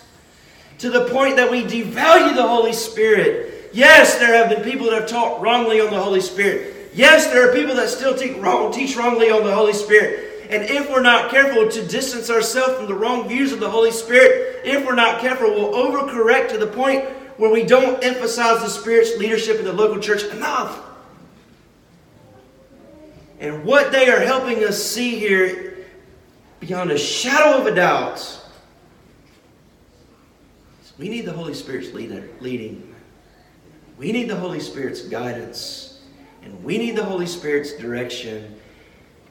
to 0.77 0.91
the 0.91 1.05
point 1.05 1.37
that 1.37 1.49
we 1.49 1.63
devalue 1.63 2.35
the 2.35 2.47
Holy 2.47 2.73
Spirit. 2.73 3.71
Yes, 3.73 4.19
there 4.19 4.35
have 4.35 4.49
been 4.49 4.63
people 4.63 4.91
that 4.91 5.01
have 5.01 5.09
taught 5.09 5.41
wrongly 5.41 5.81
on 5.81 5.89
the 5.89 5.99
Holy 5.99 6.21
Spirit. 6.21 6.91
Yes, 6.93 7.25
there 7.25 7.49
are 7.49 7.51
people 7.51 7.73
that 7.77 7.89
still 7.89 8.15
teach, 8.15 8.37
wrong, 8.37 8.71
teach 8.71 8.95
wrongly 8.95 9.31
on 9.31 9.43
the 9.43 9.55
Holy 9.55 9.73
Spirit. 9.73 10.30
And 10.51 10.63
if 10.63 10.89
we're 10.89 11.01
not 11.01 11.31
careful 11.31 11.69
to 11.69 11.87
distance 11.87 12.29
ourselves 12.29 12.75
from 12.75 12.85
the 12.85 12.93
wrong 12.93 13.25
views 13.25 13.53
of 13.53 13.61
the 13.61 13.69
Holy 13.69 13.91
Spirit, 13.91 14.59
if 14.65 14.85
we're 14.85 14.95
not 14.95 15.21
careful, 15.21 15.49
we'll 15.49 15.71
overcorrect 15.71 16.49
to 16.49 16.57
the 16.57 16.67
point 16.67 17.05
where 17.37 17.49
we 17.49 17.63
don't 17.63 18.03
emphasize 18.03 18.61
the 18.61 18.67
Spirit's 18.67 19.17
leadership 19.17 19.59
in 19.59 19.63
the 19.63 19.71
local 19.71 20.01
church 20.01 20.25
enough. 20.25 20.81
And 23.39 23.63
what 23.63 23.93
they 23.93 24.09
are 24.09 24.19
helping 24.19 24.65
us 24.65 24.83
see 24.83 25.17
here, 25.17 25.85
beyond 26.59 26.91
a 26.91 26.97
shadow 26.97 27.57
of 27.57 27.65
a 27.65 27.73
doubt, 27.73 28.19
is 30.83 30.93
we 30.99 31.07
need 31.07 31.21
the 31.21 31.31
Holy 31.31 31.53
Spirit's 31.53 31.93
leader, 31.93 32.27
leading. 32.41 32.93
We 33.97 34.11
need 34.11 34.29
the 34.29 34.35
Holy 34.35 34.59
Spirit's 34.59 35.01
guidance. 35.01 36.01
And 36.43 36.61
we 36.61 36.77
need 36.77 36.97
the 36.97 37.05
Holy 37.05 37.25
Spirit's 37.25 37.71
direction. 37.77 38.57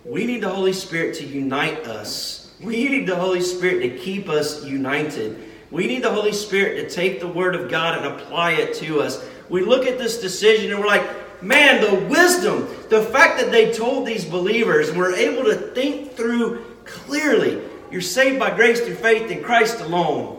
We 0.04 0.24
need 0.24 0.42
the 0.42 0.48
Holy 0.48 0.72
Spirit 0.72 1.14
to 1.16 1.26
unite 1.26 1.86
us. 1.86 2.52
We 2.62 2.88
need 2.88 3.06
the 3.06 3.16
Holy 3.16 3.40
Spirit 3.40 3.80
to 3.80 3.98
keep 3.98 4.28
us 4.28 4.64
united. 4.64 5.42
We 5.70 5.86
need 5.86 6.02
the 6.02 6.12
Holy 6.12 6.32
Spirit 6.32 6.76
to 6.76 6.94
take 6.94 7.20
the 7.20 7.28
Word 7.28 7.54
of 7.54 7.70
God 7.70 7.98
and 7.98 8.06
apply 8.06 8.52
it 8.52 8.74
to 8.76 9.00
us. 9.00 9.24
We 9.48 9.62
look 9.62 9.86
at 9.86 9.98
this 9.98 10.20
decision 10.20 10.70
and 10.70 10.80
we're 10.80 10.86
like, 10.86 11.42
man, 11.42 11.80
the 11.80 12.06
wisdom, 12.06 12.68
the 12.88 13.02
fact 13.02 13.38
that 13.40 13.50
they 13.50 13.72
told 13.72 14.06
these 14.06 14.24
believers 14.24 14.88
and 14.88 14.98
were 14.98 15.14
able 15.14 15.44
to 15.44 15.54
think 15.54 16.12
through 16.12 16.64
clearly 16.84 17.62
you're 17.90 18.00
saved 18.00 18.38
by 18.38 18.54
grace 18.54 18.80
through 18.80 18.94
faith 18.96 19.30
in 19.30 19.42
Christ 19.42 19.80
alone. 19.80 20.36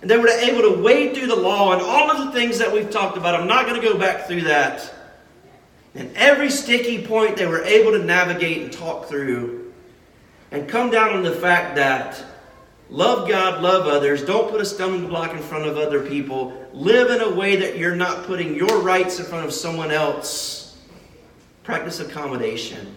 And 0.00 0.10
they 0.10 0.18
were 0.18 0.28
able 0.28 0.62
to 0.62 0.82
wade 0.82 1.16
through 1.16 1.26
the 1.26 1.36
law 1.36 1.72
and 1.72 1.82
all 1.82 2.10
of 2.10 2.26
the 2.26 2.32
things 2.32 2.58
that 2.58 2.72
we've 2.72 2.90
talked 2.90 3.16
about. 3.16 3.34
I'm 3.34 3.48
not 3.48 3.66
going 3.66 3.80
to 3.80 3.86
go 3.86 3.98
back 3.98 4.26
through 4.26 4.42
that. 4.42 4.92
And 5.96 6.14
every 6.14 6.50
sticky 6.50 7.06
point 7.06 7.36
they 7.36 7.46
were 7.46 7.64
able 7.64 7.92
to 7.92 7.98
navigate 7.98 8.62
and 8.62 8.72
talk 8.72 9.06
through 9.06 9.72
and 10.50 10.68
come 10.68 10.90
down 10.90 11.14
on 11.14 11.22
the 11.22 11.32
fact 11.32 11.76
that 11.76 12.22
Love 12.88 13.28
God, 13.28 13.62
love 13.62 13.86
others. 13.86 14.24
Don't 14.24 14.50
put 14.50 14.60
a 14.60 14.64
stumbling 14.64 15.08
block 15.08 15.32
in 15.32 15.40
front 15.40 15.66
of 15.66 15.76
other 15.76 16.06
people. 16.06 16.68
Live 16.72 17.10
in 17.10 17.20
a 17.20 17.34
way 17.34 17.56
that 17.56 17.76
you're 17.76 17.96
not 17.96 18.24
putting 18.26 18.54
your 18.54 18.80
rights 18.80 19.18
in 19.18 19.26
front 19.26 19.44
of 19.44 19.52
someone 19.52 19.90
else. 19.90 20.78
Practice 21.64 21.98
accommodation. 21.98 22.94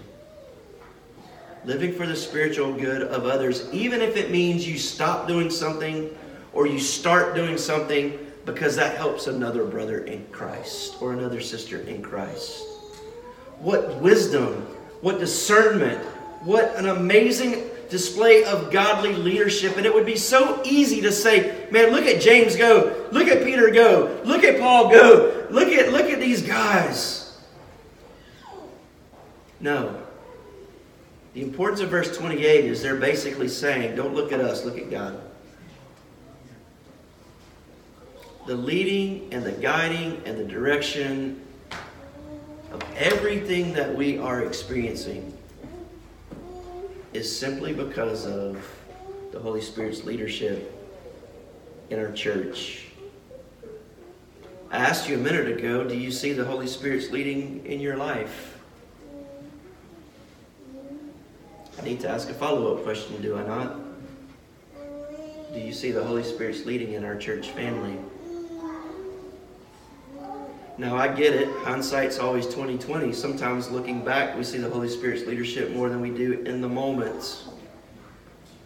Living 1.66 1.92
for 1.94 2.06
the 2.06 2.16
spiritual 2.16 2.74
good 2.74 3.02
of 3.02 3.26
others, 3.26 3.68
even 3.74 4.02
if 4.02 4.16
it 4.16 4.30
means 4.30 4.68
you 4.68 4.78
stop 4.78 5.28
doing 5.28 5.50
something 5.50 6.16
or 6.54 6.68
you 6.68 6.80
start 6.80 7.36
doing 7.36 7.58
something 7.58 8.18
because 8.46 8.76
that 8.76 8.96
helps 8.96 9.28
another 9.28 9.66
brother 9.66 10.06
in 10.06 10.26
Christ 10.28 11.02
or 11.02 11.14
another 11.14 11.42
sister 11.42 11.82
in 11.82 12.02
Christ. 12.02 12.69
What 13.60 14.02
wisdom, 14.02 14.68
what 15.02 15.20
discernment, 15.20 16.04
what 16.44 16.76
an 16.76 16.88
amazing 16.88 17.70
display 17.90 18.44
of 18.44 18.72
godly 18.72 19.14
leadership. 19.14 19.76
And 19.78 19.86
it 19.86 19.94
would 19.94 20.06
be 20.06 20.16
so 20.16 20.62
easy 20.64 21.02
to 21.02 21.12
say, 21.12 21.68
man, 21.72 21.92
look 21.92 22.06
at 22.06 22.22
James 22.22 22.56
go, 22.56 23.08
look 23.12 23.28
at 23.28 23.44
Peter 23.44 23.70
go, 23.70 24.22
look 24.24 24.44
at 24.44 24.60
Paul 24.60 24.90
go, 24.90 25.48
look 25.50 25.68
at 25.70 25.92
look 25.92 26.06
at 26.06 26.20
these 26.20 26.42
guys. 26.42 27.38
No. 29.60 30.02
The 31.34 31.42
importance 31.42 31.82
of 31.82 31.90
verse 31.90 32.16
28 32.18 32.66
is 32.66 32.82
they're 32.82 32.96
basically 32.96 33.48
saying, 33.48 33.96
don't 33.96 34.16
look 34.16 34.32
at 34.32 34.40
us, 34.40 34.66
look 34.66 34.78
at 34.78 34.90
God. 34.90 35.20
The 38.48 38.56
leading 38.56 39.32
and 39.32 39.44
the 39.44 39.52
guiding 39.52 40.22
and 40.26 40.38
the 40.38 40.44
direction 40.44 41.46
of 42.72 42.84
everything 42.96 43.74
that 43.74 43.94
we 43.94 44.18
are 44.18 44.44
experiencing 44.44 45.36
is 47.14 47.40
simply 47.40 47.74
because 47.74 48.26
of 48.26 48.64
the 49.32 49.40
Holy 49.40 49.62
Spirit's 49.62 50.04
leadership 50.04 50.76
in 51.90 52.00
our 52.00 52.12
church. 52.12 52.86
I 54.72 54.78
asked 54.78 55.10
you 55.10 55.16
a 55.16 55.20
minute 55.20 55.48
ago, 55.58 55.84
do 55.84 55.98
you 55.98 56.12
see 56.12 56.34
the 56.34 56.46
Holy 56.46 56.68
Spirit's 56.68 57.10
leading 57.10 57.66
in 57.66 57.80
your 57.80 57.98
life? 57.98 58.60
I 61.80 61.82
need 61.82 62.00
to 62.02 62.10
ask 62.10 62.30
a 62.30 62.34
follow 62.34 62.76
up 62.76 62.84
question, 62.84 63.20
do 63.22 63.38
I 63.38 63.48
not? 63.48 63.78
Do 65.54 65.60
you 65.60 65.74
see 65.74 65.92
the 65.92 66.04
Holy 66.04 66.24
Spirit's 66.24 66.66
leading 66.66 66.94
in 66.94 67.04
our 67.04 67.18
church 67.18 67.50
family? 67.50 67.98
Now 70.80 70.96
I 70.96 71.10
get 71.10 71.34
it. 71.34 71.50
Hindsight's 71.66 72.20
always 72.20 72.46
2020. 72.46 73.12
Sometimes 73.12 73.70
looking 73.70 74.02
back, 74.02 74.38
we 74.38 74.46
see 74.46 74.60
the 74.60 74.70
Holy 74.70 74.88
Spirit's 74.88 75.28
leadership 75.28 75.72
more 75.72 75.90
than 75.90 76.00
we 76.00 76.10
do 76.10 76.42
in 76.46 76.62
the 76.62 76.70
moments. 76.70 77.50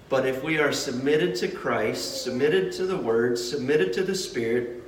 But 0.09 0.27
if 0.27 0.43
we 0.43 0.59
are 0.59 0.71
submitted 0.71 1.33
to 1.37 1.47
Christ, 1.47 2.21
submitted 2.21 2.71
to 2.73 2.85
the 2.85 2.95
Word, 2.95 3.39
submitted 3.39 3.93
to 3.93 4.03
the 4.03 4.13
Spirit, 4.13 4.83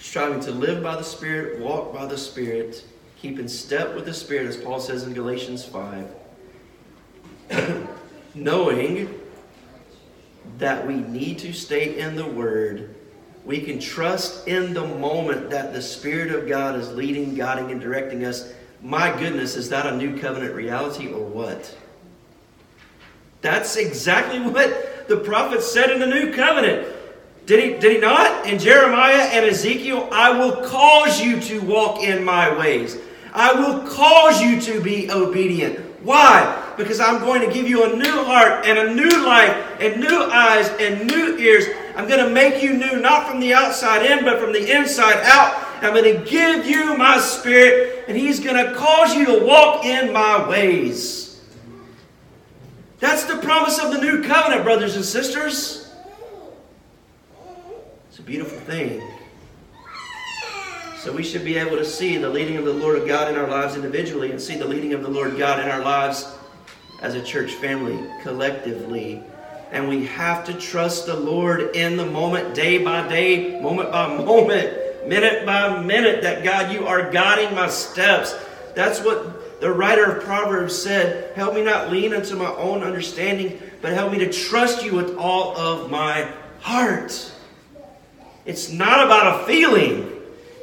striving 0.00 0.40
to 0.40 0.50
live 0.50 0.82
by 0.82 0.96
the 0.96 1.04
Spirit, 1.04 1.60
walk 1.60 1.94
by 1.94 2.04
the 2.04 2.18
Spirit, 2.18 2.84
keep 3.16 3.38
in 3.38 3.48
step 3.48 3.94
with 3.94 4.06
the 4.06 4.14
Spirit, 4.14 4.48
as 4.48 4.56
Paul 4.56 4.80
says 4.80 5.04
in 5.04 5.14
Galatians 5.14 5.64
5, 5.64 6.08
knowing 8.34 9.20
that 10.58 10.84
we 10.84 10.96
need 10.96 11.38
to 11.38 11.52
stay 11.52 11.96
in 11.96 12.16
the 12.16 12.26
Word. 12.26 12.95
We 13.46 13.60
can 13.60 13.78
trust 13.78 14.48
in 14.48 14.74
the 14.74 14.84
moment 14.84 15.50
that 15.50 15.72
the 15.72 15.80
Spirit 15.80 16.32
of 16.32 16.48
God 16.48 16.74
is 16.74 16.92
leading, 16.92 17.36
guiding, 17.36 17.70
and 17.70 17.80
directing 17.80 18.24
us. 18.24 18.52
My 18.82 19.16
goodness, 19.16 19.54
is 19.54 19.68
that 19.68 19.86
a 19.86 19.96
new 19.96 20.18
covenant 20.18 20.52
reality 20.52 21.06
or 21.06 21.24
what? 21.24 21.74
That's 23.42 23.76
exactly 23.76 24.40
what 24.50 25.06
the 25.06 25.18
prophet 25.18 25.62
said 25.62 25.90
in 25.90 26.00
the 26.00 26.06
new 26.06 26.34
covenant. 26.34 26.88
Did 27.46 27.62
he, 27.62 27.78
did 27.78 27.92
he 27.92 27.98
not? 27.98 28.46
In 28.46 28.58
Jeremiah 28.58 29.22
and 29.22 29.46
Ezekiel, 29.46 30.08
I 30.10 30.36
will 30.36 30.68
cause 30.68 31.20
you 31.20 31.40
to 31.42 31.60
walk 31.60 32.02
in 32.02 32.24
my 32.24 32.58
ways. 32.58 32.98
I 33.32 33.52
will 33.52 33.88
cause 33.88 34.42
you 34.42 34.60
to 34.62 34.80
be 34.80 35.08
obedient. 35.08 35.78
Why? 36.02 36.74
Because 36.76 36.98
I'm 36.98 37.20
going 37.20 37.46
to 37.46 37.54
give 37.54 37.68
you 37.68 37.84
a 37.84 37.96
new 37.96 38.24
heart 38.24 38.66
and 38.66 38.76
a 38.76 38.92
new 38.92 39.24
life 39.24 39.56
and 39.78 40.00
new 40.00 40.22
eyes 40.32 40.68
and 40.80 41.06
new 41.06 41.36
ears. 41.36 41.66
I'm 41.96 42.06
going 42.06 42.22
to 42.22 42.30
make 42.30 42.62
you 42.62 42.74
new, 42.74 43.00
not 43.00 43.28
from 43.28 43.40
the 43.40 43.54
outside 43.54 44.04
in, 44.04 44.22
but 44.22 44.38
from 44.38 44.52
the 44.52 44.70
inside 44.70 45.18
out. 45.24 45.66
I'm 45.82 45.94
going 45.94 46.16
to 46.16 46.30
give 46.30 46.66
you 46.66 46.96
my 46.96 47.18
spirit, 47.18 48.04
and 48.06 48.16
He's 48.16 48.38
going 48.38 48.56
to 48.56 48.74
cause 48.74 49.14
you 49.14 49.24
to 49.26 49.44
walk 49.44 49.86
in 49.86 50.12
my 50.12 50.46
ways. 50.46 51.26
That's 52.98 53.24
the 53.24 53.38
promise 53.38 53.78
of 53.78 53.92
the 53.92 54.00
new 54.00 54.22
covenant, 54.22 54.64
brothers 54.64 54.96
and 54.96 55.04
sisters 55.04 55.90
It's 58.08 58.18
a 58.18 58.22
beautiful 58.22 58.58
thing. 58.60 59.02
So 60.98 61.12
we 61.12 61.22
should 61.22 61.44
be 61.44 61.56
able 61.56 61.76
to 61.76 61.84
see 61.84 62.16
the 62.16 62.28
leading 62.28 62.56
of 62.56 62.64
the 62.64 62.72
Lord 62.72 63.06
God 63.06 63.30
in 63.30 63.38
our 63.38 63.46
lives 63.46 63.74
individually 63.74 64.32
and 64.32 64.40
see 64.40 64.56
the 64.56 64.66
leading 64.66 64.92
of 64.92 65.02
the 65.02 65.08
Lord 65.08 65.38
God 65.38 65.60
in 65.60 65.68
our 65.68 65.80
lives 65.80 66.34
as 67.00 67.14
a 67.14 67.22
church 67.22 67.52
family 67.52 67.98
collectively. 68.22 69.22
And 69.72 69.88
we 69.88 70.06
have 70.06 70.44
to 70.46 70.54
trust 70.54 71.06
the 71.06 71.16
Lord 71.16 71.74
in 71.76 71.96
the 71.96 72.06
moment, 72.06 72.54
day 72.54 72.78
by 72.78 73.06
day, 73.08 73.60
moment 73.60 73.90
by 73.90 74.16
moment, 74.24 75.08
minute 75.08 75.44
by 75.44 75.82
minute, 75.82 76.22
that 76.22 76.44
God, 76.44 76.72
you 76.72 76.86
are 76.86 77.10
guiding 77.10 77.54
my 77.54 77.68
steps. 77.68 78.34
That's 78.74 79.00
what 79.00 79.60
the 79.60 79.72
writer 79.72 80.04
of 80.04 80.24
Proverbs 80.24 80.76
said. 80.76 81.34
Help 81.34 81.54
me 81.54 81.64
not 81.64 81.90
lean 81.90 82.14
unto 82.14 82.36
my 82.36 82.50
own 82.54 82.82
understanding, 82.82 83.58
but 83.82 83.92
help 83.92 84.12
me 84.12 84.18
to 84.18 84.32
trust 84.32 84.84
you 84.84 84.94
with 84.94 85.16
all 85.16 85.56
of 85.56 85.90
my 85.90 86.30
heart. 86.60 87.32
It's 88.44 88.70
not 88.70 89.04
about 89.04 89.40
a 89.40 89.46
feeling. 89.46 90.12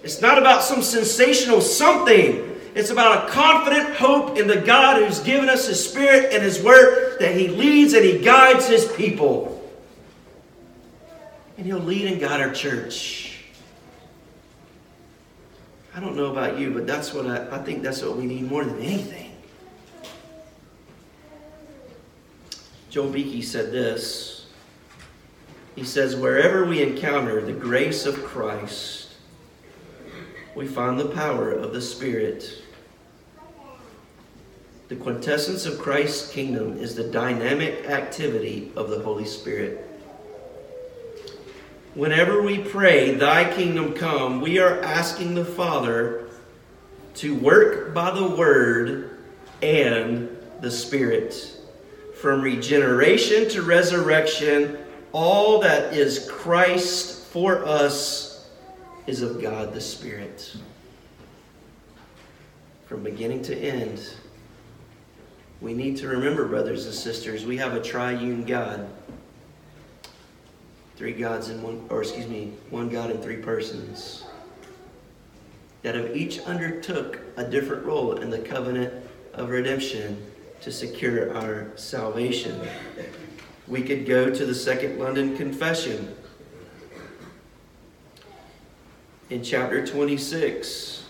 It's 0.04 0.22
not 0.22 0.38
about 0.38 0.64
some 0.64 0.82
sensational 0.82 1.62
something. 1.62 2.53
It's 2.76 2.90
about 2.90 3.28
a 3.28 3.32
confident 3.32 3.96
hope 3.96 4.38
in 4.38 4.48
the 4.48 4.60
God 4.62 5.02
who's 5.02 5.20
given 5.20 5.50
us 5.50 5.68
His 5.68 5.88
Spirit 5.88 6.34
and 6.34 6.42
His 6.42 6.62
Word 6.62 7.20
that 7.20 7.36
He 7.36 7.48
leads 7.48 7.94
and 7.94 8.04
He 8.04 8.20
guides 8.20 8.68
His 8.68 8.92
people. 8.94 9.72
And 11.58 11.66
He'll 11.66 11.80
lead 11.80 12.08
and 12.08 12.20
guide 12.20 12.42
our 12.42 12.54
church. 12.54 13.44
I 15.96 16.00
don't 16.00 16.16
know 16.16 16.32
about 16.32 16.58
you, 16.58 16.72
but 16.72 16.88
that's 16.88 17.14
what 17.14 17.28
I, 17.28 17.56
I 17.56 17.60
think 17.64 17.84
that's 17.84 18.02
what 18.02 18.18
we 18.18 18.26
need 18.26 18.50
more 18.50 18.66
than 18.66 18.80
anything. 18.80 19.32
Joel 22.90 23.10
Beeke 23.10 23.44
said 23.44 23.72
this 23.72 24.34
he 25.76 25.84
says, 25.84 26.16
wherever 26.16 26.66
we 26.66 26.82
encounter 26.82 27.42
the 27.42 27.54
grace 27.54 28.06
of 28.06 28.24
Christ, 28.24 29.10
we 30.56 30.68
find 30.68 31.00
the 31.00 31.10
power 31.10 31.52
of 31.52 31.74
the 31.74 31.82
Spirit. 31.82 32.63
The 34.94 35.00
quintessence 35.00 35.66
of 35.66 35.80
Christ's 35.80 36.32
kingdom 36.32 36.78
is 36.78 36.94
the 36.94 37.06
dynamic 37.06 37.90
activity 37.90 38.72
of 38.76 38.92
the 38.92 39.00
Holy 39.00 39.26
Spirit. 39.26 39.90
Whenever 41.96 42.44
we 42.44 42.60
pray, 42.60 43.16
Thy 43.16 43.52
kingdom 43.52 43.94
come, 43.94 44.40
we 44.40 44.60
are 44.60 44.80
asking 44.84 45.34
the 45.34 45.46
Father 45.46 46.30
to 47.16 47.34
work 47.34 47.96
by 47.96 48.12
the 48.12 48.36
Word 48.36 49.18
and 49.64 50.30
the 50.62 50.70
Spirit. 50.70 51.58
From 52.22 52.44
regeneration 52.44 53.50
to 53.50 53.64
resurrection, 53.64 54.78
all 55.12 55.60
that 55.62 55.96
is 55.96 56.30
Christ 56.30 57.26
for 57.30 57.66
us 57.66 58.48
is 59.08 59.24
of 59.24 59.42
God 59.42 59.74
the 59.74 59.82
Spirit. 59.82 60.56
From 62.86 63.02
beginning 63.02 63.42
to 63.46 63.58
end, 63.58 64.00
we 65.64 65.74
need 65.74 65.96
to 65.96 66.10
remember, 66.10 66.46
brothers 66.46 66.86
and 66.86 66.94
sisters, 66.94 67.46
we 67.46 67.56
have 67.56 67.74
a 67.74 67.82
triune 67.82 68.44
God. 68.44 68.86
Three 70.98 71.14
gods 71.14 71.48
in 71.48 71.64
one, 71.64 71.86
or 71.90 72.02
excuse 72.02 72.28
me, 72.28 72.52
one 72.70 72.90
God 72.90 73.10
in 73.10 73.22
three 73.22 73.38
persons. 73.38 74.26
That 75.82 75.96
have 75.96 76.18
each 76.18 76.40
undertook 76.40 77.18
a 77.38 77.46
different 77.46 77.86
role 77.86 78.18
in 78.18 78.30
the 78.30 78.40
covenant 78.40 78.94
of 79.34 79.50
redemption 79.50 80.22
to 80.60 80.72
secure 80.72 81.34
our 81.34 81.72
salvation. 81.78 82.60
We 83.66 83.84
could 83.84 84.06
go 84.06 84.30
to 84.30 84.46
the 84.46 84.54
Second 84.54 85.00
London 85.00 85.38
Confession 85.38 86.14
in 89.30 89.42
chapter 89.42 89.88
26, 89.88 91.06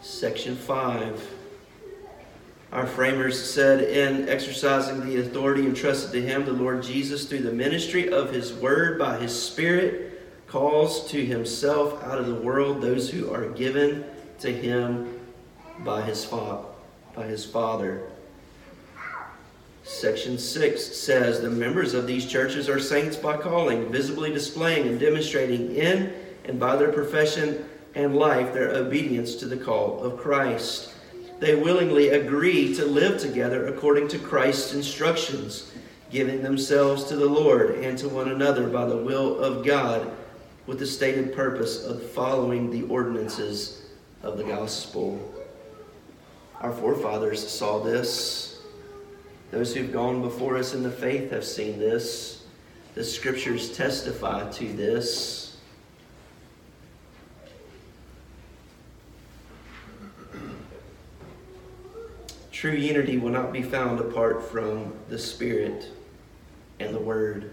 section 0.00 0.56
5. 0.56 1.37
Our 2.70 2.86
framers 2.86 3.42
said, 3.42 3.82
in 3.82 4.28
exercising 4.28 5.00
the 5.00 5.20
authority 5.20 5.64
entrusted 5.64 6.12
to 6.12 6.20
him, 6.20 6.44
the 6.44 6.52
Lord 6.52 6.82
Jesus, 6.82 7.24
through 7.24 7.42
the 7.42 7.52
ministry 7.52 8.10
of 8.10 8.30
his 8.30 8.52
word 8.52 8.98
by 8.98 9.18
his 9.18 9.40
Spirit, 9.40 10.46
calls 10.46 11.10
to 11.10 11.24
himself 11.24 12.02
out 12.04 12.18
of 12.18 12.26
the 12.26 12.34
world 12.34 12.80
those 12.80 13.10
who 13.10 13.32
are 13.32 13.48
given 13.50 14.04
to 14.40 14.52
him 14.52 15.18
by 15.80 16.02
his, 16.02 16.26
by 16.26 17.24
his 17.24 17.44
Father. 17.44 18.02
Section 19.82 20.36
6 20.36 20.84
says 20.96 21.40
the 21.40 21.48
members 21.48 21.94
of 21.94 22.06
these 22.06 22.26
churches 22.26 22.68
are 22.68 22.78
saints 22.78 23.16
by 23.16 23.38
calling, 23.38 23.90
visibly 23.90 24.30
displaying 24.30 24.86
and 24.86 25.00
demonstrating 25.00 25.74
in 25.74 26.12
and 26.44 26.60
by 26.60 26.76
their 26.76 26.92
profession 26.92 27.64
and 27.94 28.14
life 28.14 28.52
their 28.52 28.68
obedience 28.74 29.36
to 29.36 29.46
the 29.46 29.56
call 29.56 30.02
of 30.02 30.18
Christ. 30.18 30.92
They 31.40 31.54
willingly 31.54 32.08
agree 32.08 32.74
to 32.74 32.84
live 32.84 33.20
together 33.20 33.68
according 33.68 34.08
to 34.08 34.18
Christ's 34.18 34.74
instructions, 34.74 35.72
giving 36.10 36.42
themselves 36.42 37.04
to 37.04 37.16
the 37.16 37.28
Lord 37.28 37.76
and 37.76 37.96
to 37.98 38.08
one 38.08 38.28
another 38.28 38.66
by 38.68 38.86
the 38.86 38.96
will 38.96 39.38
of 39.38 39.64
God, 39.64 40.10
with 40.66 40.80
the 40.80 40.86
stated 40.86 41.34
purpose 41.34 41.84
of 41.84 42.02
following 42.10 42.70
the 42.70 42.82
ordinances 42.82 43.82
of 44.22 44.36
the 44.36 44.44
gospel. 44.44 45.32
Our 46.60 46.72
forefathers 46.72 47.48
saw 47.48 47.78
this 47.78 48.48
those 49.50 49.74
who've 49.74 49.92
gone 49.92 50.20
before 50.20 50.58
us 50.58 50.74
in 50.74 50.82
the 50.82 50.90
faith 50.90 51.30
have 51.30 51.44
seen 51.44 51.78
this. 51.78 52.44
The 52.94 53.04
scriptures 53.04 53.74
testify 53.74 54.50
to 54.52 54.72
this. 54.74 55.47
True 62.58 62.72
unity 62.72 63.18
will 63.18 63.30
not 63.30 63.52
be 63.52 63.62
found 63.62 64.00
apart 64.00 64.42
from 64.50 64.92
the 65.08 65.16
Spirit 65.16 65.92
and 66.80 66.92
the 66.92 66.98
Word. 66.98 67.52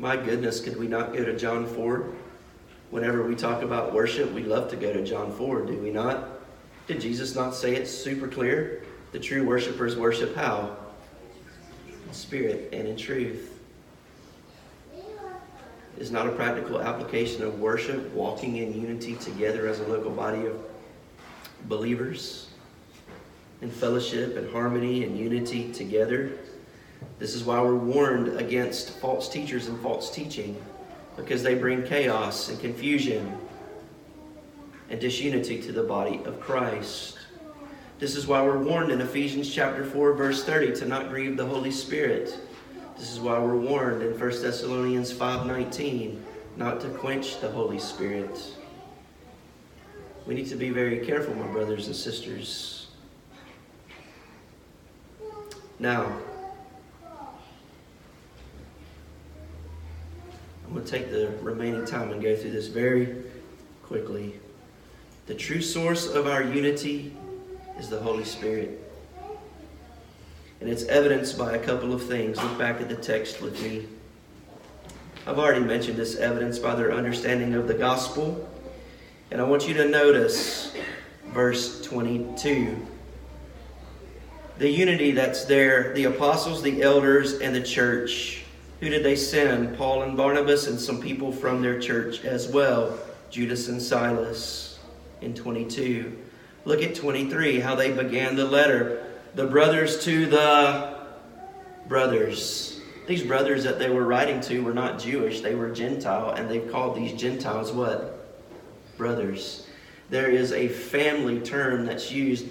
My 0.00 0.16
goodness, 0.16 0.58
could 0.58 0.76
we 0.76 0.88
not 0.88 1.12
go 1.12 1.24
to 1.24 1.38
John 1.38 1.64
4? 1.64 2.12
Whenever 2.90 3.22
we 3.22 3.36
talk 3.36 3.62
about 3.62 3.94
worship, 3.94 4.32
we 4.32 4.42
love 4.42 4.68
to 4.70 4.76
go 4.76 4.92
to 4.92 5.04
John 5.04 5.30
4, 5.30 5.66
do 5.66 5.78
we 5.78 5.92
not? 5.92 6.40
Did 6.88 7.00
Jesus 7.00 7.36
not 7.36 7.54
say 7.54 7.76
it 7.76 7.86
super 7.86 8.26
clear? 8.26 8.82
The 9.12 9.20
true 9.20 9.46
worshipers 9.46 9.94
worship 9.94 10.34
how? 10.34 10.76
in 11.86 12.12
spirit 12.12 12.70
and 12.72 12.88
in 12.88 12.96
truth. 12.96 13.60
Is 15.98 16.10
not 16.10 16.26
a 16.26 16.32
practical 16.32 16.82
application 16.82 17.44
of 17.44 17.60
worship, 17.60 18.12
walking 18.12 18.56
in 18.56 18.74
unity 18.74 19.14
together 19.14 19.68
as 19.68 19.78
a 19.78 19.86
local 19.86 20.10
body 20.10 20.46
of 20.46 20.60
believers, 21.68 22.48
in 23.62 23.70
fellowship 23.70 24.36
and 24.36 24.50
harmony 24.50 25.04
and 25.04 25.18
unity 25.18 25.72
together. 25.72 26.32
This 27.18 27.34
is 27.34 27.44
why 27.44 27.60
we're 27.60 27.74
warned 27.74 28.38
against 28.38 28.98
false 28.98 29.28
teachers 29.28 29.68
and 29.68 29.80
false 29.80 30.10
teaching, 30.10 30.56
because 31.16 31.42
they 31.42 31.54
bring 31.54 31.82
chaos 31.84 32.48
and 32.48 32.60
confusion 32.60 33.38
and 34.90 35.00
disunity 35.00 35.60
to 35.62 35.72
the 35.72 35.82
body 35.82 36.20
of 36.24 36.40
Christ. 36.40 37.18
This 37.98 38.14
is 38.14 38.26
why 38.26 38.42
we're 38.42 38.62
warned 38.62 38.92
in 38.92 39.00
Ephesians 39.00 39.52
chapter 39.52 39.84
4 39.84 40.12
verse 40.12 40.44
30 40.44 40.74
to 40.80 40.84
not 40.86 41.08
grieve 41.08 41.36
the 41.36 41.46
Holy 41.46 41.70
Spirit. 41.70 42.38
This 42.98 43.10
is 43.10 43.20
why 43.20 43.38
we're 43.38 43.56
warned 43.56 44.02
in 44.02 44.18
1 44.18 44.42
Thessalonians 44.42 45.12
5:19 45.12 46.22
not 46.56 46.80
to 46.80 46.88
quench 46.88 47.40
the 47.40 47.50
Holy 47.50 47.78
Spirit. 47.78 48.38
We 50.26 50.34
need 50.34 50.48
to 50.48 50.56
be 50.56 50.70
very 50.70 51.06
careful, 51.06 51.34
my 51.34 51.46
brothers 51.46 51.86
and 51.86 51.96
sisters. 51.96 52.75
Now, 55.78 56.10
I'm 60.64 60.72
going 60.72 60.84
to 60.84 60.90
take 60.90 61.10
the 61.10 61.32
remaining 61.42 61.84
time 61.84 62.10
and 62.10 62.22
go 62.22 62.34
through 62.34 62.52
this 62.52 62.68
very 62.68 63.24
quickly. 63.82 64.40
The 65.26 65.34
true 65.34 65.60
source 65.60 66.06
of 66.06 66.26
our 66.26 66.42
unity 66.42 67.14
is 67.78 67.88
the 67.88 68.00
Holy 68.00 68.24
Spirit. 68.24 68.82
And 70.60 70.70
it's 70.70 70.84
evidenced 70.84 71.36
by 71.36 71.54
a 71.54 71.58
couple 71.58 71.92
of 71.92 72.02
things. 72.02 72.42
Look 72.42 72.58
back 72.58 72.80
at 72.80 72.88
the 72.88 72.96
text 72.96 73.42
with 73.42 73.62
me. 73.62 73.86
I've 75.26 75.38
already 75.38 75.64
mentioned 75.64 75.98
this 75.98 76.16
evidence 76.16 76.58
by 76.58 76.74
their 76.74 76.92
understanding 76.92 77.54
of 77.54 77.68
the 77.68 77.74
gospel. 77.74 78.48
And 79.30 79.40
I 79.40 79.44
want 79.44 79.68
you 79.68 79.74
to 79.74 79.86
notice 79.86 80.74
verse 81.32 81.82
22. 81.82 82.95
The 84.58 84.70
unity 84.70 85.12
that's 85.12 85.44
there, 85.44 85.92
the 85.92 86.04
apostles, 86.04 86.62
the 86.62 86.82
elders, 86.82 87.40
and 87.40 87.54
the 87.54 87.62
church. 87.62 88.42
Who 88.80 88.88
did 88.88 89.04
they 89.04 89.16
send? 89.16 89.76
Paul 89.76 90.02
and 90.02 90.16
Barnabas 90.16 90.66
and 90.66 90.80
some 90.80 91.00
people 91.00 91.30
from 91.30 91.60
their 91.60 91.78
church 91.78 92.24
as 92.24 92.48
well. 92.48 92.98
Judas 93.30 93.68
and 93.68 93.80
Silas 93.82 94.78
in 95.20 95.34
22. 95.34 96.16
Look 96.64 96.82
at 96.82 96.94
23, 96.94 97.60
how 97.60 97.74
they 97.74 97.92
began 97.92 98.34
the 98.34 98.46
letter. 98.46 99.04
The 99.34 99.46
brothers 99.46 100.02
to 100.04 100.24
the 100.26 101.00
brothers. 101.86 102.80
These 103.06 103.22
brothers 103.22 103.62
that 103.64 103.78
they 103.78 103.90
were 103.90 104.04
writing 104.04 104.40
to 104.42 104.60
were 104.60 104.74
not 104.74 104.98
Jewish, 104.98 105.42
they 105.42 105.54
were 105.54 105.70
Gentile, 105.70 106.30
and 106.30 106.50
they've 106.50 106.70
called 106.72 106.96
these 106.96 107.12
Gentiles 107.12 107.72
what? 107.72 108.26
Brothers. 108.96 109.66
There 110.08 110.30
is 110.30 110.52
a 110.52 110.68
family 110.68 111.40
term 111.40 111.84
that's 111.84 112.10
used 112.10 112.46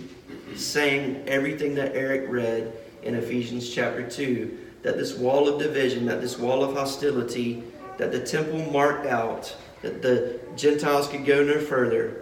saying 0.57 1.23
everything 1.27 1.75
that 1.75 1.95
Eric 1.95 2.25
read 2.29 2.73
in 3.03 3.15
Ephesians 3.15 3.69
chapter 3.69 4.07
2 4.09 4.57
that 4.81 4.97
this 4.97 5.15
wall 5.15 5.47
of 5.47 5.59
division, 5.59 6.05
that 6.05 6.21
this 6.21 6.37
wall 6.37 6.63
of 6.63 6.75
hostility, 6.75 7.63
that 7.97 8.11
the 8.11 8.19
temple 8.19 8.59
marked 8.71 9.07
out, 9.07 9.55
that 9.81 10.01
the 10.01 10.39
Gentiles 10.55 11.07
could 11.07 11.25
go 11.25 11.43
no 11.43 11.59
further, 11.59 12.21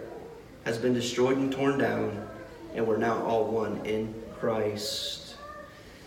has 0.64 0.78
been 0.78 0.94
destroyed 0.94 1.36
and 1.36 1.52
torn 1.52 1.78
down, 1.78 2.26
and 2.74 2.86
we're 2.86 2.96
now 2.96 3.22
all 3.24 3.44
one 3.44 3.84
in 3.84 4.14
Christ. 4.40 5.36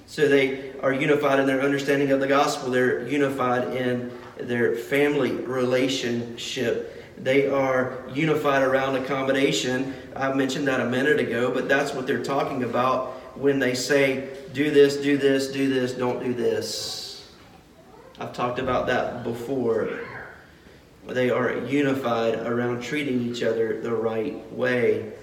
So 0.08 0.28
they 0.28 0.72
are 0.80 0.94
unified 0.94 1.40
in 1.40 1.46
their 1.46 1.62
understanding 1.62 2.12
of 2.12 2.20
the 2.20 2.28
gospel. 2.28 2.72
They're 2.72 3.08
unified 3.08 3.76
in 3.76 4.12
their 4.38 4.76
family 4.76 5.34
relationship. 5.34 6.97
They 7.17 7.47
are 7.47 8.03
unified 8.13 8.62
around 8.62 8.95
accommodation. 8.95 9.93
I 10.15 10.32
mentioned 10.34 10.67
that 10.67 10.80
a 10.80 10.86
minute 10.86 11.19
ago, 11.19 11.51
but 11.51 11.67
that's 11.67 11.93
what 11.93 12.06
they're 12.06 12.23
talking 12.23 12.63
about 12.63 13.13
when 13.38 13.60
they 13.60 13.73
say, 13.73 14.30
do 14.53 14.71
this, 14.71 14.97
do 14.97 15.17
this, 15.17 15.47
do 15.47 15.69
this, 15.69 15.93
don't 15.93 16.23
do 16.23 16.34
this. 16.34 17.27
I've 18.19 18.34
talked 18.34 18.60
about 18.60 18.88
that 18.88 19.23
before. 19.23 19.99
They 21.08 21.30
are 21.30 21.58
unified 21.65 22.36
around 22.39 22.82
treating 22.82 23.21
each 23.21 23.43
other 23.43 23.80
the 23.80 23.93
right 23.93 24.51
way. 24.51 25.13